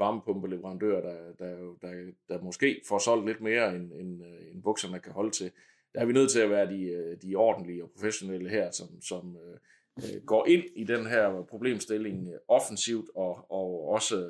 varmepumpeleverandører, 0.03 1.01
der, 1.01 1.33
der, 1.39 1.55
der, 1.81 2.11
der 2.29 2.41
måske 2.41 2.81
får 2.87 2.97
solgt 2.97 3.25
lidt 3.25 3.41
mere, 3.41 3.75
end, 3.75 3.93
end, 3.93 4.23
øh, 4.25 4.51
end 4.51 4.63
bukserne 4.63 4.99
kan 4.99 5.11
holde 5.13 5.31
til. 5.31 5.51
Der 5.93 5.99
er 6.01 6.05
vi 6.05 6.13
nødt 6.13 6.31
til 6.31 6.39
at 6.39 6.49
være 6.49 6.69
de, 6.73 6.81
øh, 6.83 7.17
de 7.21 7.35
ordentlige 7.35 7.83
og 7.83 7.91
professionelle 7.91 8.49
her, 8.49 8.71
som, 8.71 9.01
som 9.01 9.37
øh, 9.37 9.57
øh 9.97 10.21
går 10.25 10.45
ind 10.47 10.63
i 10.75 10.83
den 10.83 11.05
her 11.05 11.43
problemstilling 11.49 12.33
offensivt 12.47 13.09
og, 13.15 13.51
og 13.51 13.87
også 13.89 14.29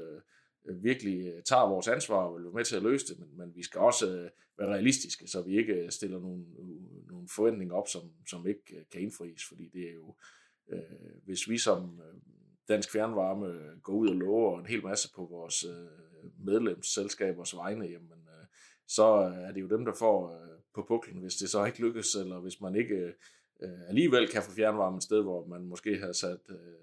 øh, 0.66 0.84
virkelig 0.84 1.34
tager 1.46 1.70
vores 1.70 1.88
ansvar 1.88 2.24
og 2.24 2.36
vil 2.36 2.44
være 2.44 2.54
med 2.54 2.66
til 2.66 2.76
at 2.76 2.84
løse 2.84 3.08
det, 3.08 3.20
men, 3.20 3.38
men 3.38 3.56
vi 3.56 3.64
skal 3.64 3.80
også 3.80 4.18
øh, 4.18 4.30
være 4.58 4.70
realistiske, 4.70 5.28
så 5.28 5.42
vi 5.42 5.58
ikke 5.58 5.88
stiller 5.90 6.20
nogle, 6.20 6.44
nogle 7.08 7.28
forventninger 7.36 7.76
op, 7.76 7.88
som, 7.88 8.02
som 8.30 8.48
ikke 8.48 8.86
kan 8.92 9.02
indfries, 9.02 9.48
fordi 9.48 9.68
det 9.74 9.90
er 9.90 9.94
jo, 9.94 10.16
øh, 10.70 10.80
hvis 11.26 11.50
vi 11.50 11.58
som 11.58 12.02
Dansk 12.68 12.92
Fjernvarme 12.92 13.48
øh, 13.48 13.80
går 13.82 13.94
ud 13.94 14.10
og 14.10 14.16
lover 14.16 14.60
en 14.60 14.66
hel 14.66 14.84
masse 14.84 15.12
på 15.16 15.26
vores 15.26 15.64
øh, 15.64 16.30
medlemsselskabers 16.46 17.56
vegne, 17.56 17.86
jamen, 17.86 18.28
øh, 18.28 18.46
så 18.88 19.04
er 19.48 19.52
det 19.52 19.62
jo 19.62 19.68
dem, 19.68 19.86
der 19.86 19.94
får 19.94 20.40
på 20.76 20.86
puklen, 20.88 21.22
hvis 21.22 21.36
det 21.36 21.50
så 21.50 21.66
ikke 21.66 21.82
lykkes, 21.82 22.16
eller 22.16 22.40
hvis 22.40 22.62
man 22.62 22.76
ikke 22.76 23.14
alligevel 23.88 24.28
kan 24.28 24.44
få 24.44 24.52
fjernvarme 24.52 24.98
et 24.98 25.04
sted, 25.04 25.22
hvor 25.22 25.46
man 25.46 25.66
måske 25.66 25.98
har 25.98 26.12
sat, 26.12 26.40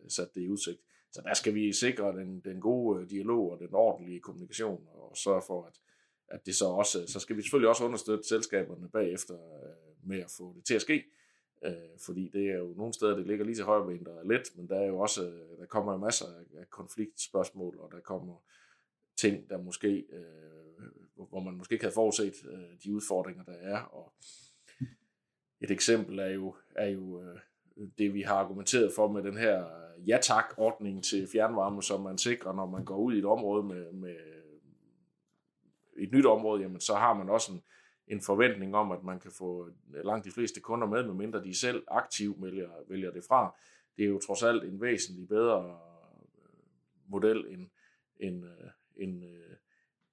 sat 0.09 0.35
det 0.35 0.41
i 0.41 0.49
udsigt. 0.49 0.81
Så 1.13 1.23
der 1.25 1.35
skal 1.35 1.55
vi 1.55 1.73
sikre 1.73 2.13
den, 2.13 2.41
den 2.41 2.61
gode 2.61 3.09
dialog 3.09 3.51
og 3.53 3.59
den 3.59 3.75
ordentlige 3.75 4.21
kommunikation, 4.21 4.87
og 4.89 5.17
sørge 5.17 5.43
for, 5.47 5.65
at, 5.65 5.73
at 6.29 6.47
det 6.47 6.55
så 6.55 6.65
også, 6.65 7.07
så 7.07 7.21
skal 7.21 7.37
vi 7.37 7.43
selvfølgelig 7.43 7.69
også 7.69 7.85
understøtte 7.85 8.29
selskaberne 8.29 8.89
bagefter 8.89 9.35
med 10.07 10.21
at 10.21 10.31
få 10.39 10.55
det 10.57 10.65
til 10.65 10.75
at 10.75 10.83
ske, 10.83 11.05
øh, 11.65 11.99
fordi 12.07 12.29
det 12.29 12.51
er 12.51 12.59
jo 12.59 12.75
nogle 12.77 12.93
steder, 12.93 13.17
det 13.17 13.27
ligger 13.27 13.45
lige 13.45 13.55
til 13.55 13.65
højre 13.65 13.99
der 14.05 14.19
er 14.19 14.25
let, 14.25 14.57
men 14.57 14.69
der 14.69 14.77
er 14.77 14.87
jo 14.87 14.99
også, 14.99 15.27
øh, 15.27 15.59
der 15.59 15.67
kommer 15.67 15.97
masser 15.97 16.27
af 16.59 16.71
konfliktspørgsmål, 16.71 17.79
og 17.79 17.93
der 17.93 18.01
kommer 18.01 18.43
ting, 19.17 19.51
der 19.51 19.59
måske, 19.59 20.07
øh, 20.13 21.29
hvor 21.29 21.41
man 21.41 21.55
måske 21.55 21.73
ikke 21.73 21.85
havde 21.85 21.95
forudset 21.95 22.35
øh, 22.51 22.79
de 22.85 22.95
udfordringer, 22.95 23.45
der 23.45 23.57
er, 23.61 23.81
og 23.83 24.13
et 25.61 25.71
eksempel 25.71 26.19
er 26.19 26.31
jo, 26.31 26.57
er 26.77 26.89
jo 26.89 27.23
det, 27.99 28.15
vi 28.15 28.23
har 28.23 28.35
argumenteret 28.35 28.93
for 28.93 29.09
med 29.09 29.23
den 29.23 29.37
her 29.37 29.65
ja 30.07 30.19
tak 30.23 30.55
ordning 30.57 31.05
til 31.05 31.29
fjernvarme, 31.33 31.83
som 31.83 32.01
man 32.01 32.19
sikrer, 32.19 32.53
når 32.53 32.67
man 32.67 32.85
går 32.85 32.97
ud 32.97 33.15
i 33.15 33.19
et 33.19 33.25
område 33.25 33.63
med, 33.63 33.93
med 33.93 34.17
et 35.97 36.13
nyt 36.13 36.27
område, 36.27 36.63
jamen 36.63 36.81
så 36.81 36.95
har 36.95 37.15
man 37.15 37.29
også 37.29 37.53
en, 37.53 37.63
en 38.11 38.21
forventning 38.21 38.75
om, 38.75 38.93
at 38.93 39.05
man 39.05 39.21
kan 39.21 39.31
få 39.31 39.71
langt 40.05 40.25
de 40.25 40.31
fleste 40.31 40.61
kunder 40.61 40.87
med, 40.87 41.03
medmindre 41.03 41.45
de 41.45 41.55
selv 41.55 41.85
aktivt 41.89 42.43
vælger, 42.43 42.71
vælger 42.89 43.11
det 43.11 43.25
fra. 43.25 43.57
Det 43.97 44.05
er 44.05 44.09
jo 44.09 44.19
trods 44.19 44.43
alt 44.43 44.65
en 44.65 44.81
væsentlig 44.81 45.29
bedre 45.29 45.79
øh, 46.39 47.11
model 47.11 47.47
end, 47.49 47.71
end, 48.17 48.45
øh, 48.45 48.71
end 48.97 49.25
øh, 49.25 49.57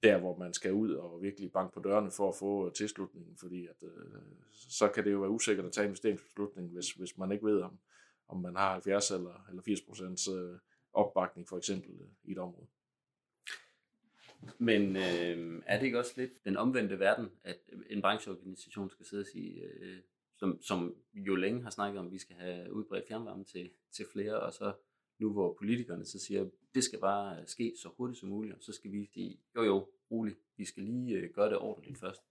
der, 0.04 0.18
hvor 0.18 0.38
man 0.38 0.54
skal 0.54 0.74
ud 0.74 0.92
og 0.94 1.22
virkelig 1.22 1.52
banke 1.52 1.74
på 1.74 1.80
dørene 1.80 2.12
for 2.12 2.30
at 2.30 2.36
få 2.36 2.70
tilslutningen, 2.70 3.38
fordi 3.38 3.68
at, 3.68 3.76
så 4.52 4.88
kan 4.88 5.04
det 5.04 5.12
jo 5.12 5.20
være 5.20 5.30
usikkert 5.30 5.66
at 5.66 5.72
tage 5.72 5.86
investeringsbeslutningen, 5.86 6.74
hvis, 6.74 6.92
hvis 6.92 7.18
man 7.18 7.32
ikke 7.32 7.46
ved, 7.46 7.62
om, 7.62 7.80
om 8.28 8.42
man 8.42 8.56
har 8.56 8.74
70 8.74 9.12
eller, 9.12 9.46
eller 9.50 9.62
80 9.62 9.82
procents 9.82 10.30
opbakning 10.94 11.48
for 11.48 11.58
eksempel 11.58 11.92
i 12.24 12.32
et 12.32 12.38
område. 12.38 12.68
Men 14.58 14.96
øh, 14.96 15.62
er 15.66 15.80
det 15.80 15.86
ikke 15.86 16.00
også 16.00 16.14
lidt 16.18 16.46
den 16.46 16.58
omvendte 16.58 17.00
verden, 17.00 17.30
at 17.44 17.58
en 17.90 18.02
brancheorganisation 18.02 18.90
skal 18.90 19.06
sidde 19.06 19.22
og 19.22 19.28
sige, 19.28 19.62
øh, 19.64 19.98
som, 20.36 20.62
som 20.62 20.96
jo 21.14 21.36
længe 21.36 21.64
har 21.64 21.70
snakket 21.70 22.00
om, 22.00 22.06
at 22.06 22.12
vi 22.12 22.18
skal 22.18 22.36
have 22.36 22.74
udbredt 22.74 23.08
fjernvarme 23.08 23.44
til, 23.44 23.70
til 23.92 24.06
flere, 24.14 24.40
og 24.40 24.54
så 24.54 24.74
nu 25.20 25.34
hvor 25.34 25.54
politikerne 25.58 26.06
så 26.06 26.20
siger, 26.20 26.42
at 26.42 26.50
det 26.76 26.84
skal 26.84 27.00
bare 27.00 27.40
øh, 27.40 27.48
ske 27.48 27.74
så 27.82 27.90
hurtigt 27.98 28.20
som 28.20 28.30
muligt, 28.30 28.56
og 28.56 28.62
så 28.62 28.74
skal 28.74 28.92
vi 28.92 29.10
sige, 29.14 29.40
jo 29.56 29.64
jo, 29.64 29.88
roligt, 30.12 30.40
vi 30.58 30.66
skal 30.66 30.84
lige 30.84 31.16
øh, 31.16 31.30
gøre 31.30 31.50
det 31.50 31.58
ordentligt 31.58 32.00
først. 32.00 32.22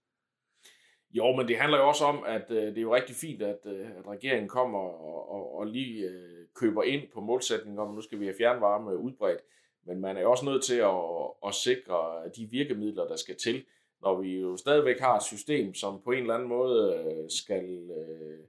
Jo, 1.11 1.35
men 1.35 1.47
det 1.47 1.57
handler 1.57 1.77
jo 1.77 1.87
også 1.87 2.05
om, 2.05 2.23
at 2.23 2.51
øh, 2.51 2.61
det 2.61 2.77
er 2.77 2.81
jo 2.81 2.95
rigtig 2.95 3.15
fint, 3.15 3.41
at, 3.41 3.59
øh, 3.65 3.97
at 3.97 4.07
regeringen 4.07 4.49
kommer 4.49 4.79
og, 4.79 5.29
og, 5.29 5.55
og 5.55 5.67
lige 5.67 6.09
øh, 6.09 6.47
køber 6.55 6.83
ind 6.83 7.11
på 7.13 7.21
målsætningen 7.21 7.79
om, 7.79 7.89
at 7.89 7.95
nu 7.95 8.01
skal 8.01 8.19
vi 8.19 8.25
have 8.25 8.37
fjernvarme 8.37 8.97
udbredt. 8.97 9.41
Men 9.87 10.01
man 10.01 10.17
er 10.17 10.21
jo 10.21 10.31
også 10.31 10.45
nødt 10.45 10.63
til 10.63 10.77
at, 10.77 11.47
at 11.47 11.55
sikre 11.55 12.29
de 12.35 12.45
virkemidler, 12.45 13.07
der 13.07 13.15
skal 13.15 13.35
til, 13.35 13.65
når 14.01 14.21
vi 14.21 14.39
jo 14.39 14.57
stadigvæk 14.57 14.99
har 14.99 15.15
et 15.17 15.23
system, 15.23 15.73
som 15.73 16.01
på 16.01 16.11
en 16.11 16.21
eller 16.21 16.33
anden 16.33 16.49
måde 16.49 16.95
øh, 16.95 17.29
skal 17.29 17.89
øh, 17.97 18.39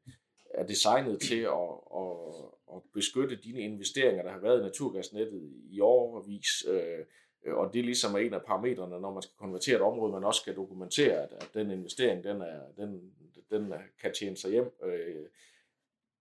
er 0.55 0.67
designet 0.67 1.21
til 1.21 1.41
at, 1.41 1.71
at, 1.97 2.17
at 2.75 2.83
beskytte 2.95 3.37
dine 3.37 3.61
investeringer, 3.61 4.23
der 4.23 4.31
har 4.31 4.39
været 4.39 4.61
i 4.61 4.63
naturgasnettet 4.63 5.53
i 5.71 5.81
årvis. 5.81 6.65
Øh, 6.69 7.05
og 7.47 7.75
det 7.75 7.85
ligesom 7.85 8.15
er 8.15 8.19
en 8.19 8.35
af 8.35 8.43
parametrene, 8.43 9.01
når 9.01 9.13
man 9.13 9.23
skal 9.23 9.37
konvertere 9.39 9.77
et 9.77 9.83
område, 9.83 10.13
man 10.13 10.25
også 10.25 10.41
skal 10.41 10.57
dokumentere, 10.57 11.23
at, 11.23 11.33
at 11.33 11.51
den 11.55 11.71
investering, 11.71 12.25
den, 12.25 12.41
er, 12.41 12.61
den, 12.77 13.13
den 13.51 13.73
kan 14.03 14.15
tjene 14.15 14.37
sig 14.37 14.51
hjem. 14.51 14.71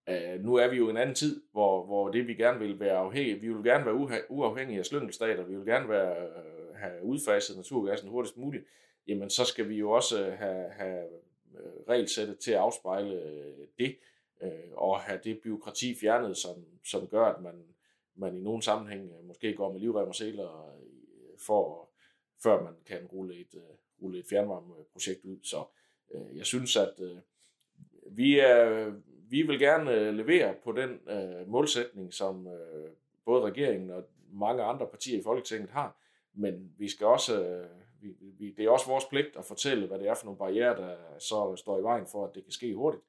Øh, 0.09 0.43
nu 0.43 0.55
er 0.55 0.67
vi 0.67 0.77
jo 0.77 0.87
i 0.87 0.89
en 0.89 0.97
anden 0.97 1.15
tid, 1.15 1.41
hvor, 1.51 1.85
hvor 1.85 2.09
det 2.09 2.27
vi 2.27 2.33
gerne 2.33 2.59
vil 2.59 2.79
være 2.79 2.97
afhængige, 2.97 3.39
vi 3.39 3.53
vil 3.53 3.63
gerne 3.63 3.85
være 3.85 4.29
uafhængige 4.29 4.79
af 4.79 4.85
slyngelstater, 4.85 5.43
vi 5.43 5.55
vil 5.55 5.65
gerne 5.65 5.89
være, 5.89 6.21
øh, 6.21 6.75
have 6.75 7.03
udfaset 7.03 7.57
naturgassen 7.57 8.09
hurtigst 8.09 8.37
muligt, 8.37 8.65
jamen 9.07 9.29
så 9.29 9.45
skal 9.45 9.69
vi 9.69 9.75
jo 9.75 9.91
også 9.91 10.25
øh, 10.25 10.37
have, 10.37 10.69
have 10.71 11.03
øh, 11.55 11.89
regelsættet 11.89 12.39
til 12.39 12.51
at 12.51 12.57
afspejle 12.57 13.23
øh, 13.23 13.67
det 13.79 13.97
øh, 14.41 14.49
og 14.73 14.99
have 14.99 15.19
det 15.23 15.39
byråkrati 15.43 15.95
fjernet, 15.95 16.37
som, 16.37 16.65
som 16.85 17.07
gør, 17.07 17.25
at 17.25 17.41
man, 17.41 17.63
man 18.15 18.37
i 18.37 18.41
nogle 18.41 18.61
sammenhæng 18.63 19.25
måske 19.25 19.53
går 19.53 19.71
med 19.71 19.79
livrem 19.79 20.07
og 20.07 20.15
seler 20.15 20.77
for, 21.45 21.89
før 22.43 22.63
man 22.63 22.73
kan 22.85 23.05
rulle 23.05 23.35
et, 23.35 23.55
øh, 23.55 23.61
rulle 24.01 24.19
et 24.19 24.25
fjernvarmeprojekt 24.29 25.25
ud. 25.25 25.37
Så 25.43 25.63
øh, 26.13 26.37
jeg 26.37 26.45
synes, 26.45 26.77
at 26.77 26.93
øh, 26.99 27.17
vi, 28.11 28.39
er, 28.39 28.91
vi 29.29 29.41
vil 29.41 29.59
gerne 29.59 29.91
øh, 29.91 30.13
levere 30.13 30.55
på 30.63 30.71
den 30.71 30.99
øh, 31.09 31.47
målsætning, 31.47 32.13
som 32.13 32.47
øh, 32.47 32.89
både 33.25 33.41
regeringen 33.41 33.89
og 33.89 34.03
mange 34.31 34.63
andre 34.63 34.87
partier 34.87 35.19
i 35.19 35.23
Folketinget 35.23 35.69
har, 35.69 35.97
men 36.33 36.73
vi 36.77 36.89
skal 36.89 37.07
også, 37.07 37.43
øh, 37.43 37.67
vi, 38.01 38.15
vi, 38.19 38.51
det 38.51 38.65
er 38.65 38.69
også 38.69 38.87
vores 38.87 39.05
pligt 39.05 39.35
at 39.37 39.45
fortælle, 39.45 39.87
hvad 39.87 39.99
det 39.99 40.07
er 40.07 40.15
for 40.15 40.25
nogle 40.25 40.37
barriere, 40.37 40.77
der 40.77 40.95
så 41.19 41.55
står 41.55 41.79
i 41.79 41.83
vejen 41.83 42.07
for, 42.07 42.27
at 42.27 42.35
det 42.35 42.43
kan 42.43 42.51
ske 42.51 42.75
hurtigt 42.75 43.03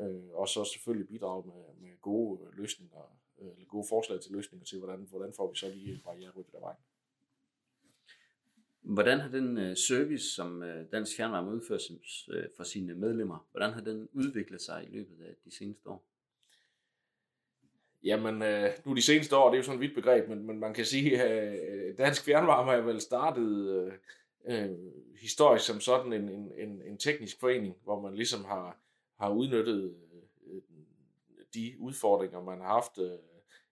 øh, 0.00 0.30
og 0.32 0.48
så 0.48 0.64
selvfølgelig 0.64 1.08
bidrage 1.08 1.42
med, 1.46 1.88
med 1.88 2.00
gode 2.00 2.40
løsninger, 2.52 2.98
øh, 3.38 3.48
eller 3.48 3.66
gode 3.66 3.86
forslag 3.88 4.20
til 4.20 4.32
løsninger 4.32 4.64
til, 4.64 4.78
hvordan, 4.78 5.06
hvordan 5.10 5.32
får 5.32 5.50
vi 5.50 5.56
så 5.56 5.68
lige 5.68 6.02
barriere 6.04 6.30
ryddet 6.36 6.54
af 6.54 6.60
vejen. 6.60 6.78
Hvordan 8.84 9.20
har 9.20 9.28
den 9.28 9.58
øh, 9.58 9.76
service, 9.76 10.34
som 10.34 10.62
øh, 10.62 10.86
Dansk 10.92 11.16
Fjernvarme 11.16 11.50
udfører 11.50 11.78
øh, 12.30 12.44
for 12.56 12.64
sine 12.64 12.94
medlemmer, 12.94 13.46
hvordan 13.50 13.72
har 13.72 13.80
den 13.80 14.08
udviklet 14.12 14.60
sig 14.62 14.84
i 14.84 14.96
løbet 14.96 15.24
af 15.24 15.34
de 15.44 15.56
seneste 15.56 15.88
år? 15.88 16.04
Jamen, 18.02 18.42
øh, 18.42 18.70
nu 18.84 18.94
de 18.94 19.02
seneste 19.02 19.36
år, 19.36 19.50
det 19.50 19.54
er 19.54 19.58
jo 19.58 19.62
sådan 19.62 19.78
et 19.78 19.80
vidt 19.80 19.94
begreb, 19.94 20.28
men, 20.28 20.46
men 20.46 20.58
man 20.58 20.74
kan 20.74 20.84
sige, 20.84 21.22
at 21.22 21.60
øh, 21.70 21.98
Dansk 21.98 22.24
Fjernvarme 22.24 22.70
har 22.70 22.80
vel 22.80 23.00
startet 23.00 23.68
øh, 23.68 23.92
øh, 24.46 24.76
historisk 25.20 25.66
som 25.66 25.80
sådan 25.80 26.12
en, 26.12 26.28
en, 26.28 26.52
en, 26.58 26.82
en 26.82 26.98
teknisk 26.98 27.40
forening, 27.40 27.76
hvor 27.84 28.00
man 28.00 28.14
ligesom 28.14 28.44
har, 28.44 28.78
har 29.18 29.30
udnyttet 29.30 29.94
øh, 30.46 30.62
de 31.54 31.74
udfordringer, 31.78 32.42
man 32.42 32.60
har 32.60 32.68
haft 32.68 32.98
øh, 32.98 33.18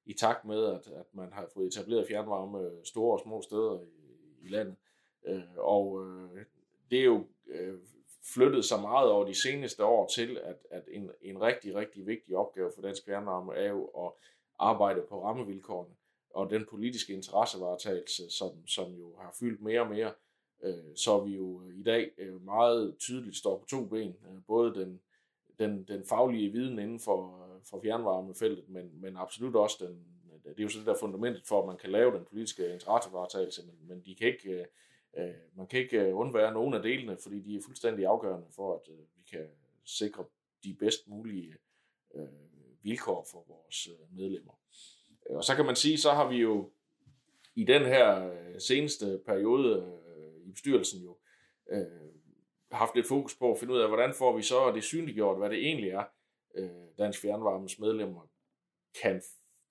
i 0.06 0.12
takt 0.12 0.44
med, 0.44 0.64
at, 0.64 0.86
at 0.86 1.14
man 1.14 1.32
har 1.32 1.48
fået 1.54 1.66
etableret 1.66 2.06
fjernvarme 2.08 2.70
store 2.84 3.12
og 3.18 3.20
små 3.24 3.42
steder 3.42 3.80
i, 3.80 4.46
i 4.46 4.48
landet. 4.48 4.76
Øh, 5.26 5.42
og 5.56 6.06
øh, 6.06 6.44
det 6.90 7.00
er 7.00 7.04
jo 7.04 7.26
øh, 7.46 7.78
flyttet 8.34 8.64
så 8.64 8.76
meget 8.76 9.10
over 9.10 9.26
de 9.26 9.42
seneste 9.42 9.84
år 9.84 10.06
til, 10.06 10.38
at, 10.44 10.56
at 10.70 10.82
en, 10.88 11.10
en 11.20 11.40
rigtig, 11.40 11.74
rigtig 11.74 12.06
vigtig 12.06 12.36
opgave 12.36 12.72
for 12.74 12.82
dansk 12.82 13.04
fjernvarme 13.04 13.54
er 13.54 13.68
jo 13.68 13.84
at 13.84 14.12
arbejde 14.58 15.02
på 15.08 15.24
rammevilkårene 15.24 15.94
og 16.30 16.50
den 16.50 16.66
politiske 16.70 17.12
interessevaretagelse, 17.12 18.30
som, 18.30 18.66
som 18.66 18.92
jo 18.92 19.16
har 19.16 19.34
fyldt 19.40 19.62
mere 19.62 19.80
og 19.80 19.88
mere, 19.88 20.12
øh, 20.62 20.96
så 20.96 21.24
vi 21.24 21.36
jo 21.36 21.62
i 21.74 21.82
dag 21.82 22.10
meget 22.40 22.96
tydeligt 22.98 23.36
står 23.36 23.58
på 23.58 23.66
to 23.66 23.84
ben. 23.84 24.16
Både 24.46 24.74
den 24.74 25.00
den, 25.58 25.84
den 25.84 26.04
faglige 26.04 26.52
viden 26.52 26.78
inden 26.78 27.00
for, 27.00 27.48
for 27.70 27.80
fjernvarmefeltet, 27.82 28.68
men, 28.68 28.90
men 29.00 29.16
absolut 29.16 29.56
også 29.56 29.76
den, 29.86 30.04
det 30.44 30.58
er 30.58 30.62
jo 30.62 30.68
sådan 30.68 30.86
der 30.86 30.94
fundamentet 31.00 31.42
for, 31.46 31.60
at 31.60 31.66
man 31.66 31.76
kan 31.76 31.90
lave 31.90 32.12
den 32.12 32.24
politiske 32.24 32.72
interessevaretagelse, 32.72 33.62
men, 33.66 33.88
men 33.88 34.02
de 34.06 34.14
kan 34.14 34.26
ikke, 34.26 34.66
øh, 35.18 35.34
man 35.56 35.66
kan 35.66 35.80
ikke 35.80 36.00
øh, 36.00 36.16
undvære 36.16 36.52
nogen 36.52 36.74
af 36.74 36.82
delene, 36.82 37.16
fordi 37.22 37.40
de 37.40 37.56
er 37.56 37.62
fuldstændig 37.64 38.06
afgørende 38.06 38.46
for, 38.56 38.74
at 38.74 38.88
øh, 38.88 38.98
vi 39.16 39.22
kan 39.30 39.48
sikre 39.84 40.24
de 40.64 40.74
bedst 40.74 41.08
mulige 41.08 41.56
øh, 42.14 42.28
vilkår 42.82 43.26
for 43.30 43.44
vores 43.48 43.88
øh, 43.88 44.16
medlemmer. 44.16 44.52
Øh, 45.30 45.36
og 45.36 45.44
så 45.44 45.56
kan 45.56 45.66
man 45.66 45.76
sige, 45.76 45.98
så 45.98 46.10
har 46.10 46.28
vi 46.28 46.36
jo 46.36 46.70
i 47.54 47.64
den 47.64 47.82
her 47.82 48.32
øh, 48.32 48.60
seneste 48.60 49.20
periode 49.26 50.00
øh, 50.16 50.48
i 50.48 50.50
bestyrelsen 50.52 51.02
jo 51.02 51.18
øh, 51.70 52.12
haft 52.72 52.94
lidt 52.94 53.06
fokus 53.06 53.36
på 53.36 53.52
at 53.52 53.58
finde 53.58 53.74
ud 53.74 53.78
af, 53.78 53.88
hvordan 53.88 54.14
får 54.14 54.36
vi 54.36 54.42
så 54.42 54.72
det 54.74 54.84
synliggjort, 54.84 55.38
hvad 55.38 55.50
det 55.50 55.58
egentlig 55.58 55.90
er, 55.90 56.04
øh, 56.54 56.68
Dansk 56.98 57.20
Fjernvarmes 57.20 57.78
medlemmer 57.78 58.28
kan, 59.02 59.22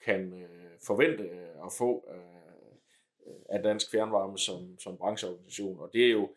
kan 0.06 0.34
øh, 0.34 0.80
forvente 0.88 1.24
at 1.66 1.72
få 1.78 2.06
øh, 2.14 2.41
af 3.50 3.64
Dansk 3.64 3.92
Fjernvarme 3.92 4.38
som, 4.38 4.80
som 4.80 4.98
brancheorganisation. 4.98 5.80
Og 5.80 5.90
det 5.94 6.06
er 6.06 6.12
jo, 6.12 6.30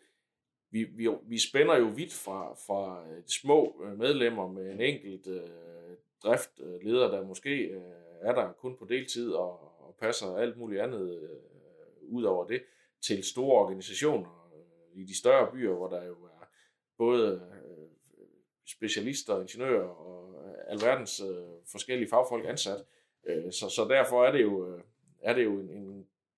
vi, 0.71 0.83
vi, 0.83 1.09
vi 1.23 1.39
spænder 1.39 1.77
jo 1.77 1.85
vidt 1.95 2.13
fra, 2.13 2.53
fra 2.53 3.07
øh, 3.07 3.17
de 3.17 3.33
små 3.33 3.83
øh, 3.85 3.97
medlemmer 3.97 4.47
med 4.47 4.71
en 4.71 4.81
enkelt 4.81 5.27
øh, 5.27 5.41
driftleder, 6.23 7.05
øh, 7.07 7.11
der 7.11 7.27
måske 7.27 7.63
øh, 7.63 7.81
er 8.21 8.33
der 8.33 8.51
kun 8.51 8.75
på 8.77 8.85
deltid 8.85 9.31
og, 9.31 9.51
og 9.87 9.95
passer 9.99 10.35
alt 10.35 10.57
muligt 10.57 10.81
andet 10.81 11.21
øh, 11.21 11.39
ud 12.01 12.23
over 12.23 12.47
det, 12.47 12.63
til 13.01 13.23
store 13.23 13.61
organisationer 13.61 14.51
øh, 14.55 15.01
i 15.01 15.05
de 15.05 15.17
større 15.17 15.51
byer, 15.51 15.73
hvor 15.73 15.87
der 15.87 16.05
jo 16.05 16.13
er 16.13 16.45
både 16.97 17.33
øh, 17.33 17.87
specialister, 18.67 19.41
ingeniører 19.41 19.87
og 19.87 20.35
alverdens 20.67 21.21
øh, 21.21 21.71
forskellige 21.71 22.09
fagfolk 22.09 22.45
ansat. 22.47 22.85
så, 23.51 23.69
så 23.69 23.87
derfor 23.89 24.25
er 24.25 24.31
det 24.31 24.41
jo, 24.41 24.81
er 25.21 25.33
det 25.33 25.43
jo 25.43 25.59
en, 25.59 25.69
en 25.69 25.84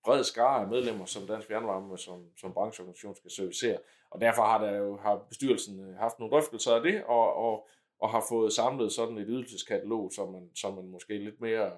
bred 0.08 0.24
skare 0.24 0.60
af 0.62 0.68
medlemmer, 0.68 1.04
som 1.04 1.26
Dansk 1.26 1.48
Fjernvarme 1.48 1.98
som, 1.98 2.18
som 2.36 2.52
brancheorganisation 2.52 3.16
skal 3.16 3.30
servicere. 3.30 3.78
Og 4.10 4.20
derfor 4.20 4.42
har, 4.42 4.58
der 4.64 4.76
jo, 4.76 4.96
har 4.96 5.16
bestyrelsen 5.28 5.94
haft 5.94 6.18
nogle 6.18 6.32
drøftelser 6.32 6.72
af 6.74 6.82
det, 6.82 7.04
og, 7.04 7.34
og, 7.34 7.68
og 8.02 8.10
har 8.10 8.24
fået 8.28 8.52
samlet 8.52 8.92
sådan 8.92 9.18
et 9.18 9.26
ydelseskatalog, 9.28 10.12
som 10.12 10.32
man, 10.32 10.50
som 10.54 10.74
man 10.74 10.88
måske 10.88 11.24
lidt 11.24 11.40
mere 11.40 11.72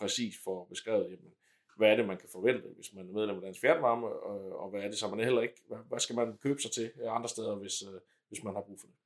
præcis 0.00 0.34
får 0.44 0.64
beskrevet. 0.64 1.10
Jamen, 1.10 1.32
hvad 1.76 1.90
er 1.90 1.96
det, 1.96 2.06
man 2.06 2.16
kan 2.16 2.28
forvente, 2.32 2.68
hvis 2.74 2.94
man 2.94 3.08
er 3.08 3.12
medlem 3.12 3.36
af 3.36 3.42
Dansk 3.42 3.60
Fjernvarme, 3.60 4.06
og, 4.06 4.60
og 4.60 4.70
hvad 4.70 4.80
er 4.80 4.88
det, 4.88 4.98
så 4.98 5.08
man 5.08 5.24
heller 5.24 5.42
ikke, 5.42 5.62
hvad, 5.68 5.78
hvad 5.88 5.98
skal 5.98 6.16
man 6.16 6.38
købe 6.42 6.60
sig 6.60 6.70
til 6.70 6.92
andre 7.08 7.28
steder, 7.28 7.54
hvis, 7.54 7.82
øh, 7.82 8.00
hvis 8.28 8.44
man 8.44 8.54
har 8.54 8.62
brug 8.62 8.78
for 8.80 8.86
det. 8.86 8.96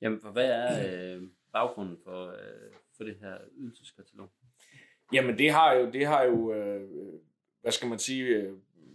Jamen, 0.00 0.20
for 0.20 0.30
hvad 0.30 0.50
er 0.50 0.70
øh, 0.86 1.22
baggrunden 1.52 1.98
for, 2.04 2.26
øh, 2.26 2.72
for 2.96 3.04
det 3.04 3.16
her 3.20 3.38
ydelseskatalog? 3.56 4.28
Jamen, 5.12 5.38
det 5.38 5.50
har 5.50 5.72
jo, 5.72 5.90
det 5.90 6.06
har 6.06 6.22
jo 6.24 6.52
øh, 6.52 6.88
hvad 7.64 7.72
skal 7.72 7.88
man 7.88 7.98
sige, 7.98 8.24
øh, 8.24 8.52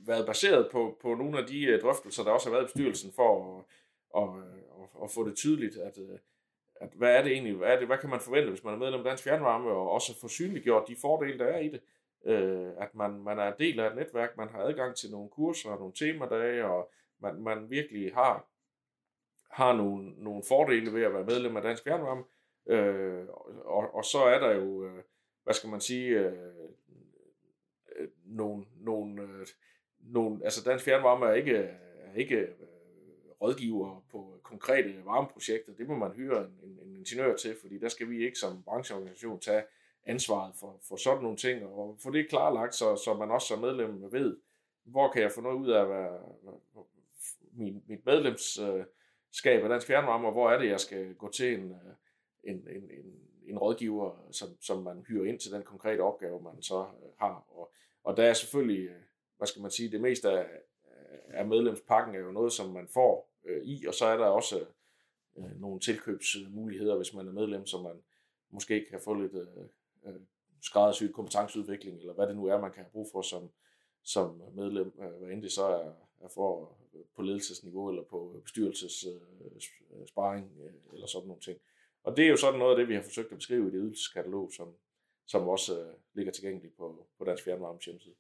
været 0.08 0.26
baseret 0.26 0.70
på, 0.72 0.98
på 1.02 1.16
nogle 1.16 1.40
af 1.40 1.48
de 1.48 1.66
øh, 1.66 1.82
drøftelser, 1.82 2.24
der 2.24 2.32
også 2.32 2.50
har 2.50 2.56
været 2.56 2.64
i 2.64 2.72
bestyrelsen 2.74 3.12
for 3.16 3.58
at, 3.58 3.64
og, 4.10 4.28
og, 4.70 4.90
og 4.94 5.10
få 5.10 5.28
det 5.28 5.36
tydeligt, 5.36 5.78
at, 5.78 5.98
øh, 5.98 6.18
at 6.76 6.90
hvad 6.94 7.16
er 7.16 7.24
det 7.24 7.32
egentlig, 7.32 7.54
hvad, 7.54 7.68
er 7.68 7.78
det, 7.78 7.88
hvad 7.88 7.98
kan 7.98 8.10
man 8.10 8.20
forvente, 8.20 8.50
hvis 8.50 8.64
man 8.64 8.74
er 8.74 8.78
medlem 8.78 9.00
af 9.00 9.06
Dansk 9.06 9.24
Fjernvarme, 9.24 9.70
og 9.70 9.92
også 9.92 10.20
få 10.22 10.28
synliggjort 10.28 10.88
de 10.88 10.96
fordele, 11.02 11.40
der 11.40 11.46
er 11.46 11.60
i 11.60 11.70
det 11.70 11.82
øh, 12.26 12.72
at 12.78 12.96
man, 12.96 13.12
man 13.24 13.40
er 13.40 13.56
del 13.56 13.80
af 13.80 13.90
et 13.90 13.96
netværk, 13.96 14.38
man 14.38 14.50
har 14.50 14.60
adgang 14.60 14.96
til 14.96 15.12
nogle 15.12 15.30
kurser 15.30 15.70
og 15.70 15.80
nogle 15.80 15.94
temadage, 15.94 16.66
og 16.66 16.92
man, 17.20 17.42
man 17.42 17.70
virkelig 17.70 18.14
har, 18.14 18.48
har 19.52 19.76
nogle, 19.76 20.14
nogle 20.24 20.44
fordele 20.48 20.94
ved 20.94 21.04
at 21.04 21.14
være 21.14 21.24
medlem 21.24 21.58
af 21.58 21.64
Dansk 21.64 21.84
Fjernvarme. 21.84 22.24
Øh, 22.68 23.28
og, 23.66 23.96
og 23.96 24.06
så 24.06 24.18
er 24.20 24.40
der 24.40 24.56
jo, 24.56 24.90
hvad 25.44 25.54
skal 25.54 25.70
man 25.70 25.82
sige, 25.82 26.10
øh, 26.10 26.59
nogle, 28.30 28.66
nogle, 28.82 29.22
øh, 29.22 29.48
nogle, 30.00 30.44
altså 30.44 30.64
Dansk 30.64 30.86
Fjernvarme 30.86 31.26
er 31.26 31.34
ikke, 31.34 31.56
er 31.56 32.14
ikke 32.16 32.36
øh, 32.36 32.50
rådgiver 33.42 34.06
på 34.12 34.40
konkrete 34.44 35.06
varmeprojekter. 35.06 35.74
Det 35.74 35.88
må 35.88 35.96
man 35.96 36.12
hyre 36.12 36.42
en, 36.42 36.60
en, 36.64 36.80
en 36.88 36.96
ingeniør 36.96 37.36
til, 37.36 37.56
fordi 37.62 37.80
der 37.80 37.90
skal 37.90 38.10
vi 38.10 38.26
ikke 38.26 38.40
som 38.40 38.64
brancheorganisation 38.64 39.40
tage 39.40 39.64
ansvaret 40.06 40.56
for, 40.60 40.80
for 40.88 40.96
sådan 40.96 41.24
nogle 41.24 41.38
ting, 41.38 41.66
og 41.66 41.98
få 42.00 42.12
det 42.12 42.30
klarlagt, 42.30 42.76
så, 42.76 42.96
så 42.96 43.14
man 43.14 43.32
også 43.32 43.48
som 43.48 43.60
medlem 43.60 44.12
ved, 44.12 44.38
hvor 44.84 45.12
kan 45.12 45.22
jeg 45.22 45.32
få 45.32 45.42
noget 45.42 45.58
ud 45.58 45.70
af 45.70 45.86
hvad, 45.86 46.08
min, 47.54 47.84
mit 47.88 48.06
medlemskab 48.06 49.64
af 49.64 49.70
Dansk 49.70 49.88
Fjernvarme, 49.88 50.28
og 50.28 50.32
hvor 50.32 50.52
er 50.52 50.58
det, 50.58 50.70
jeg 50.70 50.80
skal 50.80 51.16
gå 51.16 51.32
til 51.32 51.54
en, 51.54 51.72
øh, 51.72 51.94
en, 52.44 52.56
en, 52.56 52.84
en, 52.84 53.20
en 53.48 53.58
rådgiver, 53.58 54.28
som, 54.32 54.50
som 54.62 54.84
man 54.84 55.06
hyrer 55.08 55.26
ind 55.26 55.40
til 55.40 55.52
den 55.52 55.64
konkrete 55.64 56.02
opgave, 56.02 56.42
man 56.42 56.62
så 56.62 56.80
øh, 56.80 57.10
har. 57.20 57.46
Og, 57.50 57.72
og 58.04 58.18
der 58.18 58.24
er 58.24 58.34
selvfølgelig, 58.34 58.90
øh, 58.90 59.02
hvad 59.38 59.48
skal 59.48 59.62
man 59.62 59.72
sige, 59.72 59.92
det 59.92 60.02
meste 60.02 60.32
af, 60.32 60.48
af 61.30 61.48
medlemspakken 61.48 62.16
er 62.16 62.20
jo 62.20 62.32
noget, 62.32 62.54
som 62.54 62.70
man 62.70 62.88
får 62.88 63.30
øh, 63.46 63.64
i, 63.64 63.86
og 63.86 63.94
så 63.94 64.06
er 64.06 64.18
der 64.18 64.26
også 64.26 64.60
øh, 64.60 64.66
øh 65.38 65.62
nogle 65.62 65.80
tilkøbsmuligheder, 65.80 66.98
hvis 66.98 67.14
man 67.14 67.28
er 67.28 67.32
medlem, 67.32 67.66
som 67.66 67.84
man 67.84 68.02
måske 68.50 68.86
kan 68.90 69.02
få 69.02 69.14
lidt 69.14 69.34
øh, 69.34 69.48
øh, 70.06 70.22
skræddersyet 70.62 71.14
kompetenceudvikling, 71.14 72.00
eller 72.00 72.14
hvad 72.14 72.28
det 72.28 72.36
nu 72.36 72.46
er, 72.46 72.62
man 72.62 72.72
kan 72.72 72.84
have 72.84 72.92
brug 72.92 73.10
for 73.12 73.22
som, 73.22 73.50
som 74.04 74.42
medlem, 74.54 74.94
øh, 75.00 75.12
hvad 75.12 75.30
end 75.30 75.42
det 75.42 75.52
så 75.52 75.66
er, 75.66 75.92
er 76.22 76.28
for 76.28 76.76
på 77.16 77.22
ledelsesniveau, 77.22 77.90
eller 77.90 78.04
på 78.04 78.42
bestyrelsessparing, 78.44 80.52
øh, 80.60 80.66
øh, 80.66 80.72
eller 80.94 81.08
sådan 81.08 81.28
nogle 81.28 81.42
ting. 81.42 81.60
Og 82.04 82.18
det 82.18 82.26
er 82.26 82.30
jo 82.30 82.38
sådan 82.38 82.60
noget 82.60 82.72
af 82.72 82.78
det, 82.78 82.88
vi 82.88 82.96
har 82.96 83.02
forsøgt 83.02 83.32
at 83.32 83.38
beskrive 83.38 83.68
i 83.68 83.72
det 83.72 83.82
ydelseskatalog, 83.84 84.52
som, 84.54 84.76
som 85.30 85.48
også 85.48 85.82
øh, 85.82 85.94
ligger 86.14 86.32
tilgængeligt 86.32 86.78
på, 86.78 87.08
på 87.18 87.26
Dansk 87.26 87.44
Fjernvarmes 87.44 87.86
hjemmeside. 87.86 88.16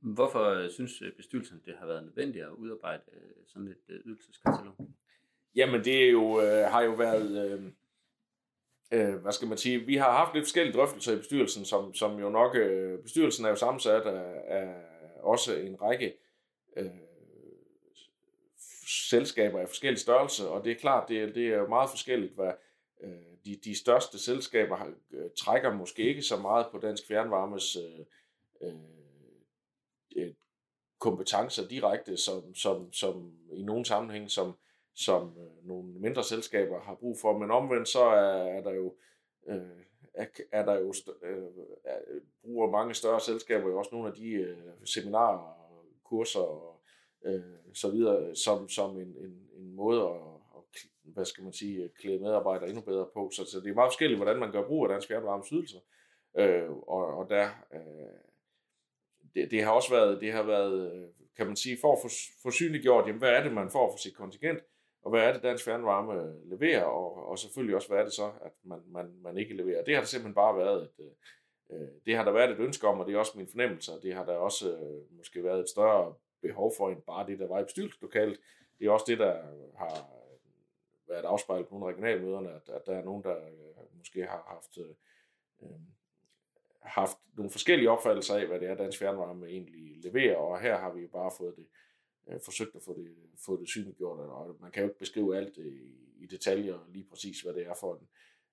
Hvorfor 0.00 0.44
øh, 0.44 0.70
synes 0.70 1.02
øh, 1.02 1.12
bestyrelsen, 1.12 1.62
det 1.64 1.74
har 1.78 1.86
været 1.86 2.04
nødvendigt 2.04 2.44
at 2.44 2.50
udarbejde 2.50 3.02
øh, 3.12 3.46
sådan 3.46 3.68
et 3.68 4.02
ydelseskatalog? 4.04 4.74
Jamen, 5.54 5.84
det 5.84 6.04
er 6.04 6.10
jo, 6.10 6.40
øh, 6.40 6.64
har 6.64 6.82
jo 6.82 6.92
været, 6.92 7.50
øh, 7.50 7.64
øh, 8.92 9.14
hvad 9.14 9.32
skal 9.32 9.48
man 9.48 9.58
sige, 9.58 9.78
vi 9.78 9.96
har 9.96 10.12
haft 10.12 10.34
lidt 10.34 10.44
forskellige 10.44 10.76
drøftelser 10.76 11.12
i 11.12 11.16
bestyrelsen, 11.16 11.64
som, 11.64 11.94
som 11.94 12.18
jo 12.18 12.30
nok, 12.30 12.56
øh, 12.56 13.02
bestyrelsen 13.02 13.44
er 13.44 13.48
jo 13.48 13.56
sammensat 13.56 14.02
af, 14.02 14.42
af 14.46 14.74
også 15.22 15.56
en 15.56 15.82
række 15.82 16.14
øh, 16.76 16.86
selskaber 19.08 19.60
af 19.60 19.68
forskellige 19.68 20.00
størrelse, 20.00 20.48
og 20.48 20.64
det 20.64 20.72
er 20.72 20.76
klart, 20.76 21.08
det, 21.08 21.34
det 21.34 21.46
er 21.46 21.68
meget 21.68 21.90
forskelligt, 21.90 22.34
hvad 22.34 22.52
Øh, 23.02 23.36
de, 23.44 23.56
de 23.64 23.78
største 23.78 24.18
selskaber 24.18 24.76
har, 24.76 24.92
øh, 25.10 25.30
trækker 25.38 25.74
måske 25.74 26.02
ikke 26.02 26.22
så 26.22 26.36
meget 26.36 26.66
på 26.72 26.78
Dansk 26.78 27.06
Fjernvarmes 27.06 27.76
øh, 27.76 28.06
øh, 28.62 28.74
øh, 30.16 30.34
kompetencer 30.98 31.68
direkte, 31.68 32.16
som, 32.16 32.54
som, 32.54 32.92
som 32.92 33.32
i 33.52 33.62
nogle 33.62 33.84
sammenhæng, 33.84 34.30
som, 34.30 34.54
som 34.94 35.38
øh, 35.38 35.66
nogle 35.68 36.00
mindre 36.00 36.24
selskaber 36.24 36.80
har 36.80 36.94
brug 36.94 37.18
for. 37.20 37.38
Men 37.38 37.50
omvendt 37.50 37.88
så 37.88 38.02
er, 38.02 38.58
er 38.58 38.62
der 38.62 38.72
jo 38.72 38.96
øh, 39.48 39.86
er, 40.14 40.26
er 40.52 40.64
der 40.64 40.74
jo 40.74 40.94
øh, 41.22 41.48
er, 41.84 41.98
bruger 42.42 42.70
mange 42.70 42.94
større 42.94 43.20
selskaber 43.20 43.68
jo 43.68 43.78
også 43.78 43.90
nogle 43.92 44.08
af 44.08 44.14
de 44.14 44.28
øh, 44.28 44.56
seminarer, 44.84 45.56
kurser 46.04 46.40
og 46.40 46.80
øh, 47.24 47.74
så 47.74 47.90
videre, 47.90 48.36
som, 48.36 48.68
som 48.68 49.00
en, 49.00 49.16
en, 49.16 49.48
en 49.56 49.74
måde 49.74 50.02
at, 50.02 50.35
hvad 51.14 51.24
skal 51.24 51.44
man 51.44 51.52
sige, 51.52 51.82
øh, 51.82 51.90
klæde 51.90 52.18
medarbejdere 52.18 52.68
endnu 52.68 52.82
bedre 52.82 53.06
på. 53.14 53.30
Så, 53.30 53.44
så 53.44 53.60
det 53.60 53.70
er 53.70 53.74
meget 53.74 53.88
forskelligt, 53.88 54.18
hvordan 54.18 54.40
man 54.40 54.52
gør 54.52 54.66
brug 54.66 54.84
af 54.84 54.88
dansk 54.88 55.08
fjernvarmes 55.08 55.48
ydelser. 55.48 55.78
Øh, 56.38 56.70
og, 56.70 57.06
og 57.18 57.30
der, 57.30 57.48
øh, 57.74 57.80
det, 59.34 59.50
det, 59.50 59.64
har 59.64 59.72
også 59.72 59.90
været, 59.90 60.20
det 60.20 60.32
har 60.32 60.42
været, 60.42 60.92
øh, 60.92 61.08
kan 61.36 61.46
man 61.46 61.56
sige, 61.56 61.78
for 61.80 61.92
at 61.92 61.98
få, 62.02 62.08
få 62.42 62.50
synliggjort, 62.50 63.06
jamen, 63.06 63.18
hvad 63.18 63.30
er 63.30 63.42
det, 63.42 63.52
man 63.52 63.70
får 63.70 63.92
for 63.92 63.98
sit 63.98 64.16
kontingent, 64.16 64.58
og 65.02 65.10
hvad 65.10 65.22
er 65.22 65.32
det, 65.32 65.42
Dansk 65.42 65.64
Fjernvarme 65.64 66.12
øh, 66.12 66.50
leverer, 66.50 66.84
og, 66.84 67.28
og 67.28 67.38
selvfølgelig 67.38 67.76
også, 67.76 67.88
hvad 67.88 67.98
er 67.98 68.04
det 68.04 68.12
så, 68.12 68.30
at 68.44 68.52
man, 68.64 68.78
man, 68.86 69.06
man 69.22 69.38
ikke 69.38 69.56
leverer. 69.56 69.84
Det 69.84 69.94
har 69.94 70.00
der 70.00 70.06
simpelthen 70.06 70.34
bare 70.34 70.56
været 70.56 70.82
et, 70.82 71.14
øh, 71.70 71.88
det 72.06 72.16
har 72.16 72.24
der 72.24 72.32
været 72.32 72.50
et 72.50 72.58
ønske 72.58 72.86
om, 72.86 73.00
og 73.00 73.06
det 73.06 73.14
er 73.14 73.18
også 73.18 73.32
min 73.36 73.48
fornemmelse, 73.48 73.92
og 73.92 74.02
det 74.02 74.14
har 74.14 74.24
der 74.24 74.36
også 74.36 74.72
øh, 74.72 75.16
måske 75.16 75.44
været 75.44 75.60
et 75.60 75.68
større 75.68 76.14
behov 76.42 76.72
for, 76.76 76.90
end 76.90 77.02
bare 77.02 77.26
det, 77.26 77.38
der 77.38 77.48
var 77.48 77.60
i 77.60 77.64
bestyrelseslokalet. 77.64 78.38
Det 78.78 78.86
er 78.86 78.90
også 78.90 79.04
det, 79.08 79.18
der 79.18 79.34
har 79.78 80.15
været 81.08 81.24
afspejlet 81.24 81.68
på 81.68 81.74
nogle 81.74 81.92
regionalmøderne, 81.92 82.50
at, 82.50 82.68
at 82.68 82.82
der 82.86 82.92
er 82.92 83.04
nogen, 83.04 83.22
der 83.22 83.36
øh, 83.36 83.98
måske 83.98 84.22
har 84.22 84.44
haft 84.48 84.78
øh, 84.78 84.94
øh, 85.62 85.80
haft 86.82 87.18
nogle 87.36 87.50
forskellige 87.50 87.90
opfattelser 87.90 88.34
af, 88.34 88.46
hvad 88.46 88.60
det 88.60 88.68
er, 88.68 88.74
Dansk 88.74 88.98
Fjernvarme 88.98 89.46
egentlig 89.46 89.96
leverer, 90.04 90.36
og 90.36 90.60
her 90.60 90.78
har 90.78 90.92
vi 90.92 91.00
jo 91.00 91.08
bare 91.08 91.30
fået 91.38 91.56
det, 91.56 91.66
øh, 92.28 92.40
forsøgt 92.44 92.76
at 92.76 92.82
få 92.82 92.94
det, 92.94 93.16
få 93.46 93.60
det 93.60 93.68
synliggjort, 93.68 94.20
og 94.20 94.56
man 94.60 94.70
kan 94.70 94.82
jo 94.82 94.88
ikke 94.88 94.98
beskrive 94.98 95.36
alt 95.36 95.56
i, 95.56 95.96
i 96.18 96.26
detaljer 96.26 96.78
lige 96.88 97.06
præcis, 97.10 97.40
hvad 97.40 97.54
det 97.54 97.66
er 97.66 97.74
for 97.80 97.94
en, 97.96 98.08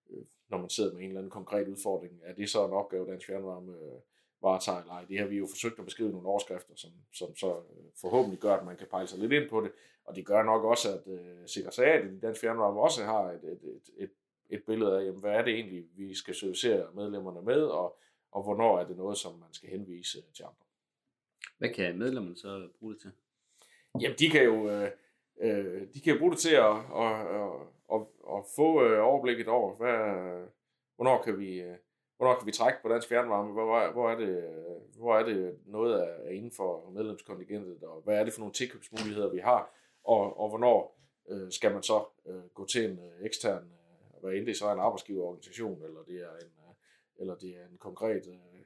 øh, 0.09 0.25
når 0.47 0.57
man 0.57 0.69
sidder 0.69 0.93
med 0.93 1.01
en 1.01 1.07
eller 1.07 1.19
anden 1.19 1.31
konkret 1.31 1.67
udfordring. 1.67 2.19
Er 2.23 2.33
det 2.33 2.49
så 2.49 2.65
en 2.65 2.73
opgave, 2.73 3.11
Dansk 3.11 3.27
Fjernvarme 3.27 3.71
øh, 3.71 3.99
varetager 4.43 4.79
eller 4.79 4.93
ej? 4.93 5.05
Det 5.09 5.19
har 5.19 5.25
vi 5.25 5.37
jo 5.37 5.47
forsøgt 5.49 5.79
at 5.79 5.85
beskrive 5.85 6.11
nogle 6.11 6.27
overskrifter, 6.27 6.73
som, 6.75 6.91
som 7.13 7.35
så 7.35 7.49
øh, 7.49 7.85
forhåbentlig 8.01 8.39
gør, 8.39 8.55
at 8.55 8.65
man 8.65 8.77
kan 8.77 8.87
pejle 8.91 9.07
sig 9.07 9.19
lidt 9.19 9.31
ind 9.31 9.49
på 9.49 9.61
det, 9.61 9.71
og 10.05 10.15
det 10.15 10.25
gør 10.25 10.43
nok 10.43 10.63
også, 10.63 10.87
at 10.97 11.07
øh, 11.07 11.47
sekretariatet 11.47 12.13
i 12.13 12.19
Dansk 12.19 12.41
Fjernvarme 12.41 12.79
også 12.81 13.03
har 13.03 13.23
et, 13.31 13.43
et, 13.43 13.59
et, 13.63 13.89
et, 13.97 14.11
et 14.49 14.63
billede 14.67 14.99
af, 14.99 15.05
jamen, 15.05 15.19
hvad 15.19 15.31
er 15.31 15.43
det 15.43 15.53
egentlig, 15.53 15.83
vi 15.95 16.15
skal 16.15 16.35
servicere 16.35 16.87
medlemmerne 16.93 17.41
med, 17.41 17.61
og 17.61 17.97
og 18.33 18.43
hvornår 18.43 18.79
er 18.79 18.85
det 18.87 18.97
noget, 18.97 19.17
som 19.17 19.33
man 19.39 19.53
skal 19.53 19.69
henvise 19.69 20.21
til 20.33 20.43
andre. 20.43 20.65
Hvad 21.57 21.69
kan 21.69 21.97
medlemmerne 21.97 22.37
så 22.37 22.69
bruge 22.79 22.93
det 22.93 23.01
til? 23.01 23.11
Jamen, 24.01 24.17
de 24.19 24.29
kan 24.29 24.43
jo 24.43 24.69
øh, 24.69 24.91
øh 25.41 25.87
de 25.93 26.01
kan 26.01 26.13
jo 26.13 26.19
bruge 26.19 26.31
det 26.31 26.39
til 26.39 26.55
at, 26.55 26.75
at, 27.03 27.15
at, 27.41 27.51
at, 27.93 28.01
at 28.35 28.43
få 28.55 28.83
øh, 28.83 29.03
overblikket 29.03 29.47
over, 29.47 29.75
hvad, 29.75 29.97
hvornår 30.95 31.21
kan 31.23 31.39
vi 31.39 31.61
øh, 31.61 31.77
hvornår 32.17 32.35
kan 32.35 32.47
vi 32.47 32.51
trække 32.51 32.79
på 32.81 32.89
dansk 32.89 33.07
fjernvarme, 33.07 33.51
hvor, 33.51 33.91
hvor, 33.91 34.09
er 34.09 34.15
det, 34.15 34.43
hvor 34.97 35.17
er 35.17 35.23
det 35.23 35.59
noget 35.65 36.03
er 36.03 36.29
inden 36.29 36.51
for 36.51 36.89
medlemskontingentet, 36.89 37.83
og 37.83 38.01
hvad 38.01 38.19
er 38.19 38.23
det 38.23 38.33
for 38.33 38.39
nogle 38.39 38.53
tilkøbsmuligheder, 38.53 39.29
vi 39.29 39.39
har, 39.39 39.75
og, 40.03 40.39
og 40.39 40.49
hvornår 40.49 40.99
øh, 41.29 41.51
skal 41.51 41.73
man 41.73 41.83
så 41.83 42.05
øh, 42.25 42.43
gå 42.53 42.65
til 42.65 42.85
en 42.85 42.99
øh, 42.99 43.25
ekstern, 43.25 43.63
øh, 43.63 44.21
hvad 44.21 44.33
end 44.33 44.45
det 44.45 44.57
så 44.57 44.67
er 44.67 44.73
en 44.73 44.79
arbejdsgiverorganisation, 44.79 45.83
eller 45.83 46.03
det 46.03 46.15
er 46.15 46.35
en 46.41 46.51
øh, 46.67 46.73
eller 47.19 47.35
det 47.35 47.49
er 47.49 47.65
en 47.71 47.77
konkret, 47.77 48.27
øh, 48.27 48.61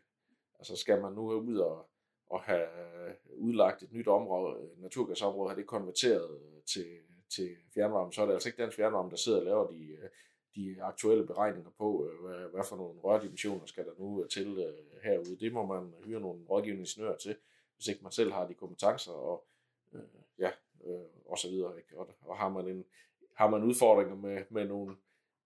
altså 0.59 0.75
skal 0.75 1.01
man 1.01 1.13
nu 1.13 1.31
ud 1.31 1.57
og, 1.57 1.89
og 2.29 2.41
have 2.41 2.67
øh, 3.07 3.13
udlagt 3.37 3.83
et 3.83 3.91
nyt 3.91 4.07
område, 4.07 4.59
øh, 4.61 4.81
naturgasområde, 4.81 5.49
har 5.49 5.55
det 5.55 5.67
konverteret 5.67 6.31
øh, 6.31 6.63
til, 6.73 6.87
til 7.29 7.49
fjernvarme, 7.73 8.13
så 8.13 8.21
er 8.21 8.25
det 8.25 8.33
altså 8.33 8.49
ikke 8.49 8.61
dansk 8.61 8.77
fjernvarme, 8.77 9.09
der 9.09 9.15
sidder 9.15 9.39
og 9.39 9.45
laver 9.45 9.67
de, 9.67 9.87
øh, 9.87 10.09
de 10.57 10.83
aktuelle 10.83 11.27
beregninger 11.27 11.69
på, 11.77 12.07
øh, 12.07 12.25
hvad, 12.25 12.49
hvad 12.53 12.63
for 12.69 12.75
nogle 12.75 12.99
rørdimensioner 12.99 13.65
skal 13.65 13.85
der 13.85 13.91
nu 13.99 14.23
øh, 14.23 14.29
til 14.29 14.47
øh, 14.47 15.01
herude. 15.03 15.37
Det 15.39 15.53
må 15.53 15.65
man 15.65 15.93
hyre 16.05 16.19
nogle 16.19 16.45
rådgivende 16.49 16.81
ingeniører 16.81 17.17
til, 17.17 17.35
hvis 17.75 17.87
ikke 17.87 18.03
man 18.03 18.11
selv 18.11 18.31
har 18.31 18.47
de 18.47 18.53
kompetencer 18.53 19.11
og 19.11 19.45
øh, 19.93 20.01
ja, 20.39 20.49
øh, 20.85 20.99
og 21.25 21.37
så 21.37 21.49
videre. 21.49 21.77
Ikke? 21.77 21.99
Og, 21.99 22.09
og 22.21 22.37
har 22.37 22.49
man 22.49 22.67
en 22.67 22.85
har 23.33 23.49
man 23.49 23.63
udfordringer 23.63 24.15
med, 24.15 24.43
med 24.49 24.67
nogle 24.67 24.95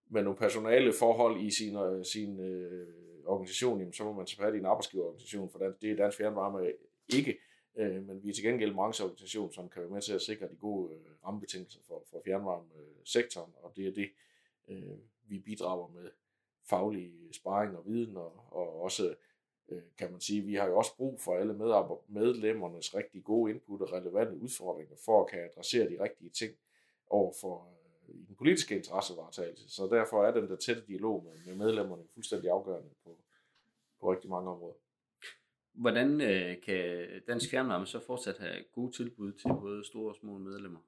med 0.08 0.22
nogle 0.22 0.38
personale 0.38 0.92
forhold 0.92 1.40
i 1.40 1.50
sin, 1.50 1.76
øh, 1.76 2.04
sin 2.04 2.40
øh, 2.40 2.88
organisation, 3.26 3.78
jamen, 3.78 3.92
så 3.92 4.04
må 4.04 4.12
man 4.12 4.26
tage 4.26 4.44
fat 4.44 4.54
i 4.54 4.58
en 4.58 4.66
arbejdsgiverorganisation, 4.66 5.50
for 5.50 5.58
det 5.58 5.90
er 5.90 5.96
Dansk 5.96 6.18
Fjernvarme 6.18 6.72
ikke, 7.08 7.38
øh, 7.76 8.06
men 8.06 8.22
vi 8.22 8.28
er 8.28 8.34
til 8.34 8.44
gengæld 8.44 8.70
en 8.70 8.76
brancheorganisation, 8.76 9.52
som 9.52 9.68
kan 9.68 9.82
være 9.82 9.90
med 9.90 10.00
til 10.00 10.12
at 10.12 10.20
sikre 10.20 10.48
de 10.48 10.56
gode 10.56 10.94
øh, 10.94 11.00
rammebetingelser 11.24 11.80
for, 11.86 12.02
for 12.10 12.22
fjernvarmesektoren, 12.24 13.52
og 13.62 13.72
det 13.76 13.86
er 13.86 13.92
det, 13.92 14.10
øh, 14.72 14.98
vi 15.28 15.38
bidrager 15.38 15.88
med 15.88 16.10
faglig 16.68 17.12
sparring 17.32 17.76
og 17.76 17.86
viden, 17.86 18.16
og, 18.16 18.32
og 18.52 18.80
også 18.80 19.14
øh, 19.68 19.82
kan 19.98 20.10
man 20.12 20.20
sige, 20.20 20.42
vi 20.42 20.54
har 20.54 20.66
jo 20.66 20.78
også 20.78 20.96
brug 20.96 21.20
for 21.20 21.36
alle 21.36 21.54
medlemmernes 22.08 22.94
rigtig 22.94 23.24
gode 23.24 23.52
input 23.52 23.80
og 23.80 23.92
relevante 23.92 24.36
udfordringer, 24.36 24.96
for 25.04 25.24
at 25.24 25.30
kan 25.30 25.44
adressere 25.44 25.90
de 25.90 26.02
rigtige 26.02 26.30
ting 26.30 26.54
over 27.06 27.32
for 27.40 27.68
øh, 28.08 28.14
i 28.14 28.24
den 28.24 28.36
politiske 28.36 28.76
interessevaretagelse. 28.76 29.68
Så 29.68 29.86
derfor 29.86 30.24
er 30.24 30.32
den 30.32 30.48
der 30.48 30.56
tætte 30.56 30.82
dialog 30.86 31.24
med, 31.24 31.46
med 31.46 31.54
medlemmerne 31.66 32.02
fuldstændig 32.14 32.50
afgørende 32.50 32.90
på, 33.04 33.18
på 34.00 34.12
rigtig 34.12 34.30
mange 34.30 34.50
områder. 34.50 34.74
Hvordan 35.72 36.20
øh, 36.20 36.62
kan 36.62 37.08
Dansk 37.26 37.50
Fjernvarme 37.50 37.86
så 37.86 38.00
fortsat 38.00 38.38
have 38.38 38.64
gode 38.72 38.92
tilbud 38.92 39.32
til 39.32 39.48
både 39.48 39.84
store 39.84 40.10
og 40.10 40.16
små 40.16 40.38
medlemmer? 40.38 40.80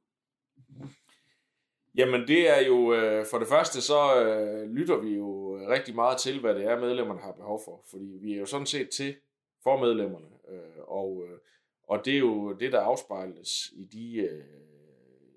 Jamen 1.96 2.28
det 2.28 2.48
er 2.48 2.66
jo, 2.66 2.94
øh, 2.94 3.26
for 3.26 3.38
det 3.38 3.48
første 3.48 3.80
så 3.80 4.24
øh, 4.24 4.70
lytter 4.70 4.96
vi 4.96 5.14
jo 5.14 5.58
øh, 5.58 5.68
rigtig 5.68 5.94
meget 5.94 6.18
til, 6.18 6.40
hvad 6.40 6.54
det 6.54 6.64
er, 6.64 6.80
medlemmerne 6.80 7.20
har 7.20 7.32
behov 7.32 7.60
for. 7.64 7.82
Fordi 7.90 8.18
vi 8.20 8.34
er 8.34 8.38
jo 8.38 8.46
sådan 8.46 8.66
set 8.66 8.90
til 8.90 9.16
for 9.62 9.80
medlemmerne. 9.80 10.26
Øh, 10.48 10.82
og, 10.86 11.24
øh, 11.28 11.38
og 11.82 12.04
det 12.04 12.14
er 12.14 12.18
jo 12.18 12.52
det, 12.52 12.72
der 12.72 12.80
afspejles 12.80 13.72
i 13.76 13.84
de 13.84 14.16
øh, 14.16 14.44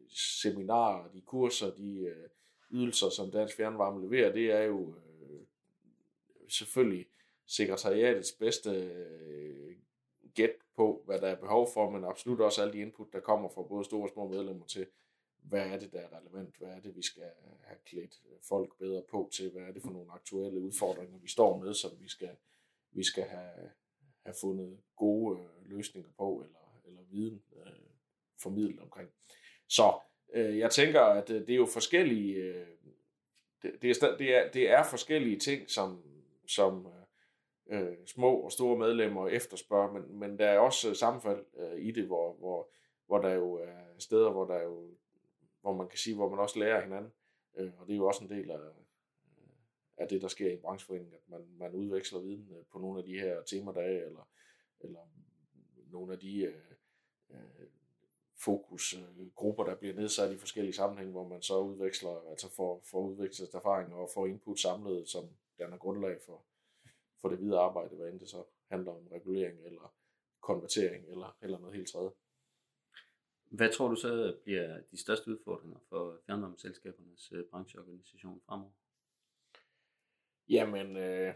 seminarer, 0.09 1.07
de 1.07 1.21
kurser, 1.21 1.71
de 1.75 1.99
øh, 1.99 2.29
ydelser, 2.71 3.09
som 3.09 3.31
Dansk 3.31 3.57
Fjernvarme 3.57 4.01
leverer, 4.01 4.31
det 4.31 4.51
er 4.51 4.63
jo 4.63 4.79
øh, 4.81 5.39
selvfølgelig 6.49 7.05
sekretariatets 7.47 8.31
bedste 8.31 8.69
øh, 8.69 9.75
gæt 10.35 10.51
på, 10.75 11.03
hvad 11.05 11.19
der 11.19 11.27
er 11.27 11.35
behov 11.35 11.69
for, 11.73 11.89
men 11.89 12.05
absolut 12.05 12.41
også 12.41 12.61
alle 12.61 12.73
de 12.73 12.81
input, 12.81 13.13
der 13.13 13.19
kommer 13.19 13.49
fra 13.49 13.61
både 13.61 13.85
store 13.85 14.03
og 14.03 14.09
små 14.13 14.27
medlemmer 14.27 14.65
til, 14.65 14.85
hvad 15.49 15.67
er 15.67 15.79
det, 15.79 15.91
der 15.91 15.99
er 15.99 16.19
relevant, 16.19 16.57
hvad 16.57 16.69
er 16.69 16.79
det, 16.79 16.95
vi 16.95 17.01
skal 17.01 17.23
øh, 17.23 17.59
have 17.63 17.77
klædt 17.85 18.21
øh, 18.29 18.37
folk 18.41 18.77
bedre 18.77 19.03
på 19.11 19.29
til, 19.33 19.51
hvad 19.51 19.61
er 19.61 19.71
det 19.71 19.81
for 19.81 19.89
nogle 19.89 20.11
aktuelle 20.11 20.59
udfordringer, 20.59 21.17
vi 21.17 21.29
står 21.29 21.57
med, 21.57 21.73
som 21.73 21.91
vi 21.99 22.09
skal, 22.09 22.35
vi 22.91 23.03
skal 23.03 23.23
have, 23.23 23.69
have 24.23 24.35
fundet 24.41 24.79
gode 24.95 25.39
øh, 25.39 25.69
løsninger 25.69 26.11
på, 26.17 26.43
eller, 26.45 26.79
eller 26.85 27.01
viden 27.09 27.43
øh, 27.55 27.71
formidlet 28.41 28.79
omkring. 28.79 29.09
Så 29.67 29.99
øh, 30.33 30.57
jeg 30.57 30.71
tænker, 30.71 31.01
at 31.01 31.27
det 31.27 31.49
er 31.49 31.55
jo 31.55 31.65
forskellige, 31.65 32.35
øh, 32.35 32.67
det, 33.61 33.81
det, 33.81 34.03
er, 34.03 34.17
det, 34.17 34.35
er, 34.35 34.51
det 34.51 34.69
er 34.69 34.83
forskellige 34.83 35.39
ting, 35.39 35.69
som, 35.69 36.03
som 36.47 36.87
øh, 37.69 37.97
små 38.05 38.35
og 38.35 38.51
store 38.51 38.77
medlemmer 38.77 39.27
efterspørger, 39.27 39.91
men, 39.91 40.19
men 40.19 40.39
der 40.39 40.47
er 40.47 40.59
også 40.59 40.93
sammenfald 40.93 41.45
øh, 41.57 41.79
i 41.79 41.91
det, 41.91 42.05
hvor, 42.05 42.33
hvor, 42.33 42.69
hvor 43.05 43.17
der 43.17 43.33
jo 43.33 43.53
er 43.53 43.99
steder, 43.99 44.31
hvor 44.31 44.45
der 44.45 44.63
jo 44.63 44.89
hvor 45.67 45.75
man 45.75 45.89
kan 45.89 45.97
sige, 45.97 46.15
hvor 46.15 46.29
man 46.29 46.39
også 46.39 46.59
lærer 46.59 46.81
hinanden. 46.81 47.11
Øh, 47.57 47.71
og 47.79 47.87
det 47.87 47.93
er 47.93 47.97
jo 47.97 48.07
også 48.07 48.23
en 48.23 48.29
del 48.29 48.51
af, 48.51 48.59
øh, 48.59 48.73
af 49.97 50.07
det, 50.07 50.21
der 50.21 50.27
sker 50.27 50.49
i 50.49 50.53
en 50.53 50.61
brancheforening, 50.61 51.13
at 51.13 51.19
man, 51.27 51.47
man 51.57 51.75
udveksler 51.75 52.19
viden 52.19 52.51
øh, 52.51 52.65
på 52.71 52.79
nogle 52.79 52.99
af 52.99 53.05
de 53.05 53.19
her 53.19 53.41
temadage, 53.41 54.05
eller, 54.05 54.29
eller 54.79 54.99
nogle 55.91 56.13
af 56.13 56.19
de 56.19 56.41
øh, 56.41 56.71
øh, 57.29 57.67
fokusgrupper, 58.39 59.63
der 59.63 59.75
bliver 59.75 59.95
nedsat 59.95 60.31
i 60.31 60.37
forskellige 60.37 60.73
sammenhænge, 60.73 61.11
hvor 61.11 61.27
man 61.27 61.41
så 61.41 61.59
udveksler, 61.59 62.29
altså 62.29 62.49
får, 62.49 62.81
får 62.91 63.01
udvekslet 63.01 63.53
erfaringer 63.53 63.95
og 63.95 64.09
får 64.13 64.27
input 64.27 64.59
samlet, 64.59 65.09
som 65.09 65.29
danner 65.59 65.77
grundlag 65.77 66.21
for, 66.21 66.45
for 67.21 67.29
det 67.29 67.39
videre 67.39 67.61
arbejde, 67.61 67.95
hvad 67.95 68.09
end 68.09 68.19
det 68.19 68.29
så 68.29 68.43
handler 68.69 68.91
om 68.91 69.07
regulering 69.07 69.65
eller 69.65 69.93
konvertering 70.41 71.05
eller, 71.07 71.37
eller 71.41 71.59
noget 71.59 71.75
helt 71.75 71.89
tredje. 71.89 72.11
Hvad 73.49 73.73
tror 73.73 73.87
du 73.87 73.95
så 73.95 74.35
bliver 74.43 74.81
de 74.91 74.97
største 74.97 75.31
udfordringer 75.31 75.79
for 75.89 76.19
fjernvarmeselskabernes 76.25 77.31
øh, 77.31 77.45
brancheorganisation 77.45 78.41
fremover? 78.45 78.71
Jamen, 80.49 80.97
øh, 80.97 81.33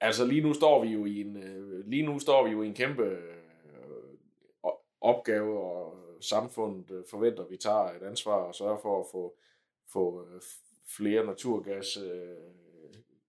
altså 0.00 0.26
lige 0.26 0.40
nu 0.40 0.54
står 0.54 0.84
vi 0.84 0.88
jo 0.88 1.04
i 1.04 1.20
en, 1.20 1.36
øh, 1.36 1.86
lige 1.86 2.06
nu 2.06 2.18
står 2.18 2.44
vi 2.44 2.50
jo 2.50 2.62
i 2.62 2.66
en 2.66 2.74
kæmpe 2.74 3.02
øh, 3.02 3.38
opgave, 5.00 5.60
og 5.60 5.98
samfundet 6.20 6.90
øh, 6.90 7.04
forventer, 7.10 7.44
at 7.44 7.50
vi 7.50 7.56
tager 7.56 7.84
et 7.84 8.02
ansvar 8.02 8.34
og 8.34 8.54
sørger 8.54 8.78
for 8.78 9.00
at 9.00 9.06
få, 9.12 9.38
få 9.92 10.26
øh, 10.26 10.42
flere 10.96 11.26
naturgas 11.26 11.96
øh, 11.96 12.36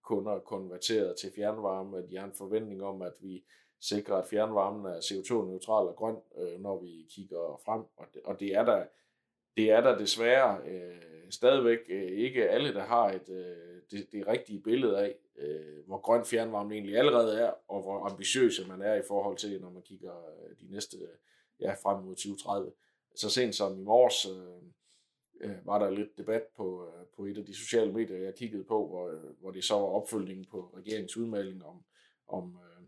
kunder 0.02 0.40
konverteret 0.40 1.16
til 1.16 1.32
fjernvarme. 1.36 2.08
De 2.08 2.18
har 2.18 2.26
en 2.26 2.34
forventning 2.34 2.84
om, 2.84 3.02
at 3.02 3.14
vi 3.22 3.44
sikre, 3.82 4.18
at 4.18 4.28
fjernvarmen 4.28 4.86
er 4.86 5.00
CO2-neutral 5.00 5.88
og 5.88 5.96
grøn, 5.96 6.16
øh, 6.38 6.60
når 6.60 6.80
vi 6.80 7.06
kigger 7.10 7.62
frem. 7.66 7.84
Og 7.98 8.06
det, 8.14 8.22
og 8.26 8.40
det 8.40 8.56
er 8.56 8.66
der, 8.66 8.86
det 9.58 9.72
er 9.72 9.82
der 9.82 9.98
desværre 9.98 10.62
øh, 10.68 11.32
stadigvæk 11.32 11.80
øh, 11.90 12.12
ikke 12.12 12.50
alle, 12.50 12.74
der 12.74 12.84
har 12.84 13.12
et, 13.12 13.30
øh, 13.30 13.82
det, 13.92 14.12
det 14.12 14.28
rigtige 14.28 14.62
billede 14.62 15.00
af, 15.00 15.16
øh, 15.38 15.86
hvor 15.86 15.98
grøn 15.98 16.26
fjernvarmen 16.26 16.72
egentlig 16.72 16.98
allerede 16.98 17.40
er, 17.40 17.52
og 17.68 17.82
hvor 17.82 18.10
ambitiøse 18.10 18.68
man 18.68 18.82
er 18.82 18.94
i 18.96 19.04
forhold 19.08 19.38
til, 19.38 19.62
når 19.62 19.70
man 19.70 19.82
kigger 19.82 20.14
øh, 20.14 20.56
de 20.60 20.72
næste, 20.72 20.98
ja, 21.60 21.74
frem 21.74 22.04
mod 22.04 22.16
2030. 22.16 22.72
Så 23.16 23.30
sent 23.30 23.56
som 23.56 23.80
i 23.80 23.84
morges 23.84 24.26
øh, 24.26 25.50
øh, 25.50 25.66
var 25.66 25.80
der 25.80 25.90
lidt 25.90 26.18
debat 26.18 26.44
på, 26.58 26.88
øh, 26.88 27.06
på 27.16 27.26
et 27.26 27.38
af 27.38 27.46
de 27.46 27.56
sociale 27.56 27.92
medier, 27.92 28.18
jeg 28.18 28.36
kiggede 28.36 28.64
på, 28.64 28.88
hvor, 28.88 29.10
øh, 29.10 29.40
hvor 29.40 29.52
det 29.52 29.64
så 29.64 29.74
var 29.74 29.82
opfølgningen 29.82 30.46
på 30.46 30.74
regeringens 30.78 31.18
udmelding 31.18 31.66
om, 31.66 31.84
om 32.28 32.60
øh, 32.64 32.79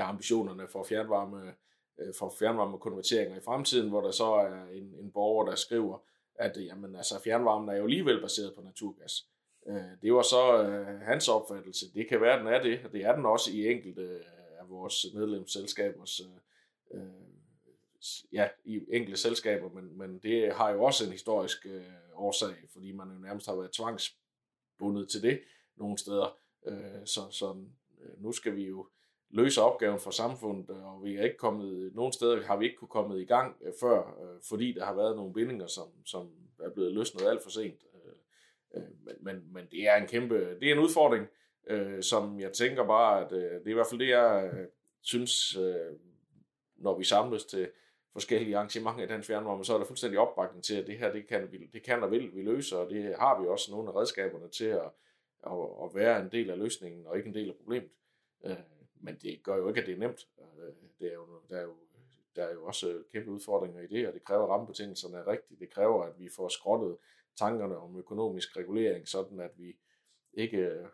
ambitionerne 0.00 0.68
for 0.68 0.84
fjernvarme, 0.84 1.54
øh, 1.98 2.14
for 2.18 2.34
fjernvarmekonverteringer 2.38 3.36
i 3.36 3.40
fremtiden, 3.44 3.88
hvor 3.88 4.00
der 4.00 4.10
så 4.10 4.24
er 4.24 4.64
en, 4.72 4.94
en 5.00 5.12
borger, 5.12 5.44
der 5.44 5.54
skriver, 5.54 5.98
at 6.34 6.56
jamen, 6.56 6.96
altså, 6.96 7.22
fjernvarmen 7.24 7.68
er 7.68 7.76
jo 7.76 7.84
alligevel 7.84 8.20
baseret 8.20 8.54
på 8.54 8.62
naturgas. 8.62 9.26
Øh, 9.66 9.82
det 10.02 10.14
var 10.14 10.22
så 10.22 10.62
øh, 10.62 11.00
hans 11.00 11.28
opfattelse. 11.28 11.94
Det 11.94 12.08
kan 12.08 12.20
være, 12.20 12.32
at 12.32 12.38
den 12.38 12.48
er 12.48 12.62
det, 12.62 12.80
og 12.84 12.92
det 12.92 13.04
er 13.04 13.16
den 13.16 13.26
også 13.26 13.50
i 13.52 13.72
enkelte 13.72 14.02
øh, 14.02 14.60
af 14.60 14.68
vores 14.68 15.06
medlemsselskabers 15.14 16.20
ja, 18.32 18.48
i 18.64 18.80
enkelte 18.92 19.20
selskaber, 19.20 19.68
men, 19.70 19.98
men 19.98 20.18
det 20.18 20.54
har 20.54 20.70
jo 20.70 20.82
også 20.82 21.04
en 21.04 21.12
historisk 21.12 21.66
øh, 21.66 21.84
årsag, 22.14 22.54
fordi 22.72 22.92
man 22.92 23.08
jo 23.08 23.18
nærmest 23.18 23.46
har 23.46 23.56
været 23.56 23.72
tvangsbundet 23.72 25.08
til 25.08 25.22
det 25.22 25.40
nogle 25.76 25.98
steder. 25.98 26.38
Øh, 26.66 27.06
så 27.06 27.20
så 27.30 27.56
øh, 28.00 28.22
nu 28.22 28.32
skal 28.32 28.56
vi 28.56 28.66
jo 28.66 28.88
løse 29.32 29.62
opgaven 29.62 30.00
for 30.00 30.10
samfundet, 30.10 30.70
og 30.70 31.04
vi 31.04 31.16
er 31.16 31.22
ikke 31.22 31.36
kommet, 31.36 31.94
nogen 31.94 32.12
steder 32.12 32.42
har 32.42 32.56
vi 32.56 32.64
ikke 32.64 32.76
kunne 32.76 32.88
komme 32.88 33.20
i 33.20 33.24
gang 33.24 33.56
øh, 33.62 33.72
før, 33.80 33.98
øh, 33.98 34.40
fordi 34.48 34.72
der 34.72 34.84
har 34.84 34.94
været 34.94 35.16
nogle 35.16 35.32
bindinger, 35.32 35.66
som, 35.66 35.88
som 36.04 36.30
er 36.60 36.70
blevet 36.70 36.92
løsnet 36.92 37.26
alt 37.26 37.42
for 37.42 37.50
sent. 37.50 37.80
Øh, 38.74 38.82
men, 39.04 39.14
men, 39.20 39.52
men 39.52 39.66
det 39.70 39.88
er 39.88 39.96
en 39.96 40.06
kæmpe, 40.06 40.60
det 40.60 40.68
er 40.68 40.72
en 40.72 40.78
udfordring, 40.78 41.26
som 42.00 42.40
jeg 42.40 42.52
tænker 42.52 42.86
bare, 42.86 43.24
at 43.24 43.30
det 43.30 43.66
er 43.66 43.70
i 43.70 43.72
hvert 43.72 43.86
fald 43.86 44.00
det, 44.00 44.08
jeg 44.08 44.50
synes, 45.02 45.58
når 46.76 46.98
vi 46.98 47.04
samles 47.04 47.44
til 47.44 47.70
forskellige 48.12 48.56
arrangementer 48.56 49.04
i 49.04 49.06
dansk 49.06 49.26
fjernvarme, 49.26 49.64
så 49.64 49.74
er 49.74 49.78
der 49.78 49.84
fuldstændig 49.84 50.18
opbakning 50.18 50.64
til, 50.64 50.74
at 50.74 50.86
det 50.86 50.98
her, 50.98 51.12
det 51.12 51.26
kan, 51.28 51.52
vi, 51.52 51.66
det 51.72 51.82
kan 51.82 52.02
og 52.02 52.10
vil 52.10 52.30
vi 52.34 52.42
løse, 52.42 52.78
og 52.78 52.90
det 52.90 53.14
har 53.18 53.40
vi 53.40 53.48
også 53.48 53.70
nogle 53.70 53.90
af 53.90 53.96
redskaberne 53.96 54.48
til 54.48 54.64
at, 54.64 54.90
at, 55.46 55.52
at 55.84 55.94
være 55.94 56.20
en 56.20 56.28
del 56.32 56.50
af 56.50 56.58
løsningen, 56.58 57.06
og 57.06 57.16
ikke 57.16 57.28
en 57.28 57.34
del 57.34 57.48
af 57.48 57.56
problemet 57.56 57.90
men 59.02 59.16
det 59.22 59.42
gør 59.42 59.56
jo 59.56 59.68
ikke, 59.68 59.80
at 59.80 59.86
det 59.86 59.94
er 59.94 59.98
nemt. 59.98 60.28
Øh, 60.38 60.74
det 60.98 61.08
er 61.08 61.14
jo, 61.14 61.26
der, 61.48 61.56
er 61.56 61.62
jo, 61.62 61.74
der 62.36 62.44
er 62.44 62.52
jo 62.52 62.64
også 62.64 62.88
øh, 62.88 63.04
kæmpe 63.12 63.30
udfordringer 63.30 63.80
i 63.80 63.86
det, 63.86 64.08
og 64.08 64.14
det 64.14 64.24
kræver, 64.24 64.42
at 64.42 64.48
rammebetingelserne 64.48 65.16
er 65.16 65.26
rigtige. 65.26 65.60
Det 65.60 65.70
kræver, 65.70 66.04
at 66.04 66.18
vi 66.18 66.28
får 66.28 66.48
skrottet 66.48 66.96
tankerne 67.36 67.76
om 67.76 67.98
økonomisk 67.98 68.56
regulering, 68.56 69.08
sådan 69.08 69.40
at 69.40 69.50
vi 69.56 69.76
ikke 70.32 70.88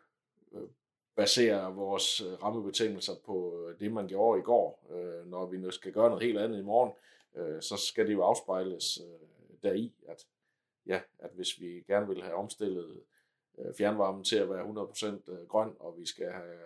øh, 0.53 0.69
baserer 1.17 1.71
vores 1.71 2.23
rammebetingelser 2.43 3.13
på 3.25 3.69
det, 3.81 3.93
man 3.93 4.09
gjorde 4.09 4.41
i 4.41 4.43
går. 4.43 4.87
Når 5.27 5.47
vi 5.47 5.59
nu 5.59 5.71
skal 5.71 5.93
gøre 5.93 6.09
noget 6.09 6.25
helt 6.25 6.39
andet 6.39 6.59
i 6.59 6.63
morgen, 6.63 6.93
så 7.61 7.77
skal 7.77 8.07
det 8.07 8.13
jo 8.13 8.23
afspejles 8.23 9.01
deri, 9.63 9.95
at, 10.09 10.27
ja, 10.87 11.01
at 11.19 11.31
hvis 11.35 11.61
vi 11.61 11.85
gerne 11.87 12.09
vil 12.09 12.23
have 12.23 12.35
omstillet 12.35 13.03
fjernvarmen 13.79 14.25
til 14.25 14.37
at 14.37 14.51
være 14.51 14.65
100% 14.65 15.47
grøn, 15.47 15.71
og 15.79 15.99
vi 15.99 16.07
skal 16.07 16.33
have 16.33 16.59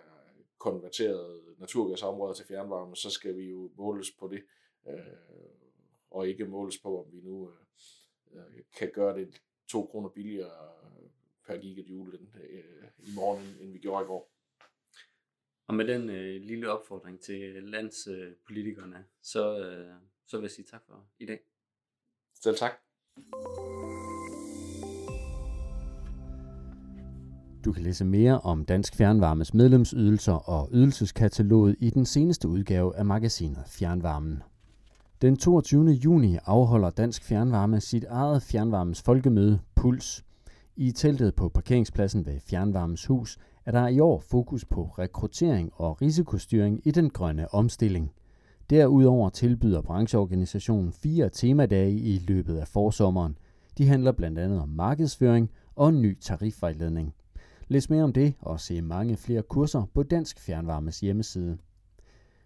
konverteret 0.57 1.43
naturgasområder 1.57 2.33
til 2.33 2.45
fjernvarme, 2.45 2.95
så 2.95 3.09
skal 3.09 3.37
vi 3.37 3.49
jo 3.49 3.71
måles 3.75 4.11
på 4.19 4.27
det, 4.27 4.43
øh, 4.87 4.97
og 6.11 6.27
ikke 6.27 6.45
måles 6.45 6.77
på, 6.77 7.03
om 7.03 7.11
vi 7.11 7.21
nu 7.21 7.51
øh, 8.31 8.63
kan 8.77 8.91
gøre 8.93 9.17
det 9.19 9.41
to 9.67 9.85
kroner 9.85 10.09
billigere 10.09 10.73
per 11.47 11.57
gigajoule 11.57 12.19
øh, 12.49 12.87
i 12.99 13.11
morgen, 13.15 13.57
end 13.61 13.71
vi 13.71 13.79
gjorde 13.79 14.03
i 14.03 14.07
går. 14.07 14.31
Og 15.67 15.75
med 15.75 15.87
den 15.87 16.09
øh, 16.09 16.41
lille 16.41 16.71
opfordring 16.71 17.19
til 17.19 17.63
landspolitikerne, 17.63 18.97
øh, 18.97 19.03
så, 19.21 19.59
øh, 19.59 19.95
så 20.27 20.37
vil 20.37 20.43
jeg 20.43 20.51
sige 20.51 20.65
tak 20.65 20.81
for 20.87 21.07
i 21.19 21.25
dag. 21.25 21.39
Selv 22.33 22.55
tak. 22.55 22.71
Du 27.65 27.71
kan 27.71 27.83
læse 27.83 28.05
mere 28.05 28.39
om 28.39 28.65
Dansk 28.65 28.95
Fjernvarmes 28.95 29.53
medlemsydelser 29.53 30.33
og 30.33 30.69
ydelseskataloget 30.71 31.75
i 31.79 31.89
den 31.89 32.05
seneste 32.05 32.47
udgave 32.47 32.95
af 32.95 33.05
magasinet 33.05 33.63
Fjernvarmen. 33.67 34.43
Den 35.21 35.37
22. 35.37 35.91
juni 35.91 36.37
afholder 36.45 36.89
Dansk 36.89 37.23
Fjernvarme 37.23 37.81
sit 37.81 38.03
eget 38.03 38.41
fjernvarmes 38.41 39.01
folkemøde 39.01 39.59
Puls. 39.75 40.25
I 40.75 40.91
teltet 40.91 41.35
på 41.35 41.49
parkeringspladsen 41.49 42.25
ved 42.25 42.39
Fjernvarmes 42.39 43.05
hus 43.05 43.37
er 43.65 43.71
der 43.71 43.87
i 43.87 43.99
år 43.99 44.19
fokus 44.19 44.65
på 44.65 44.83
rekruttering 44.99 45.71
og 45.73 46.01
risikostyring 46.01 46.87
i 46.87 46.91
den 46.91 47.09
grønne 47.09 47.53
omstilling. 47.53 48.11
Derudover 48.69 49.29
tilbyder 49.29 49.81
brancheorganisationen 49.81 50.91
fire 50.91 51.29
temadage 51.29 51.91
i 51.91 52.17
løbet 52.27 52.57
af 52.57 52.67
forsommeren. 52.67 53.37
De 53.77 53.87
handler 53.87 54.11
blandt 54.11 54.39
andet 54.39 54.61
om 54.61 54.69
markedsføring 54.69 55.49
og 55.75 55.93
ny 55.93 56.19
tarifvejledning. 56.19 57.13
Læs 57.67 57.89
mere 57.89 58.03
om 58.03 58.13
det 58.13 58.33
og 58.39 58.59
se 58.59 58.81
mange 58.81 59.17
flere 59.17 59.41
kurser 59.41 59.85
på 59.93 60.03
Dansk 60.03 60.39
Fjernvarmes 60.39 60.99
hjemmeside. 60.99 61.57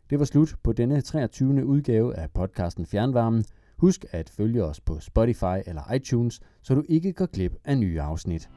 Det 0.09 0.19
var 0.19 0.25
slut 0.25 0.55
på 0.63 0.73
denne 0.73 1.01
23. 1.01 1.65
udgave 1.65 2.15
af 2.15 2.31
podcasten 2.31 2.85
Fjernvarmen. 2.85 3.45
Husk 3.77 4.05
at 4.11 4.29
følge 4.29 4.63
os 4.63 4.81
på 4.81 4.99
Spotify 4.99 5.61
eller 5.65 5.93
iTunes, 5.93 6.39
så 6.61 6.75
du 6.75 6.83
ikke 6.89 7.13
går 7.13 7.25
glip 7.25 7.55
af 7.65 7.77
nye 7.77 8.01
afsnit. 8.01 8.49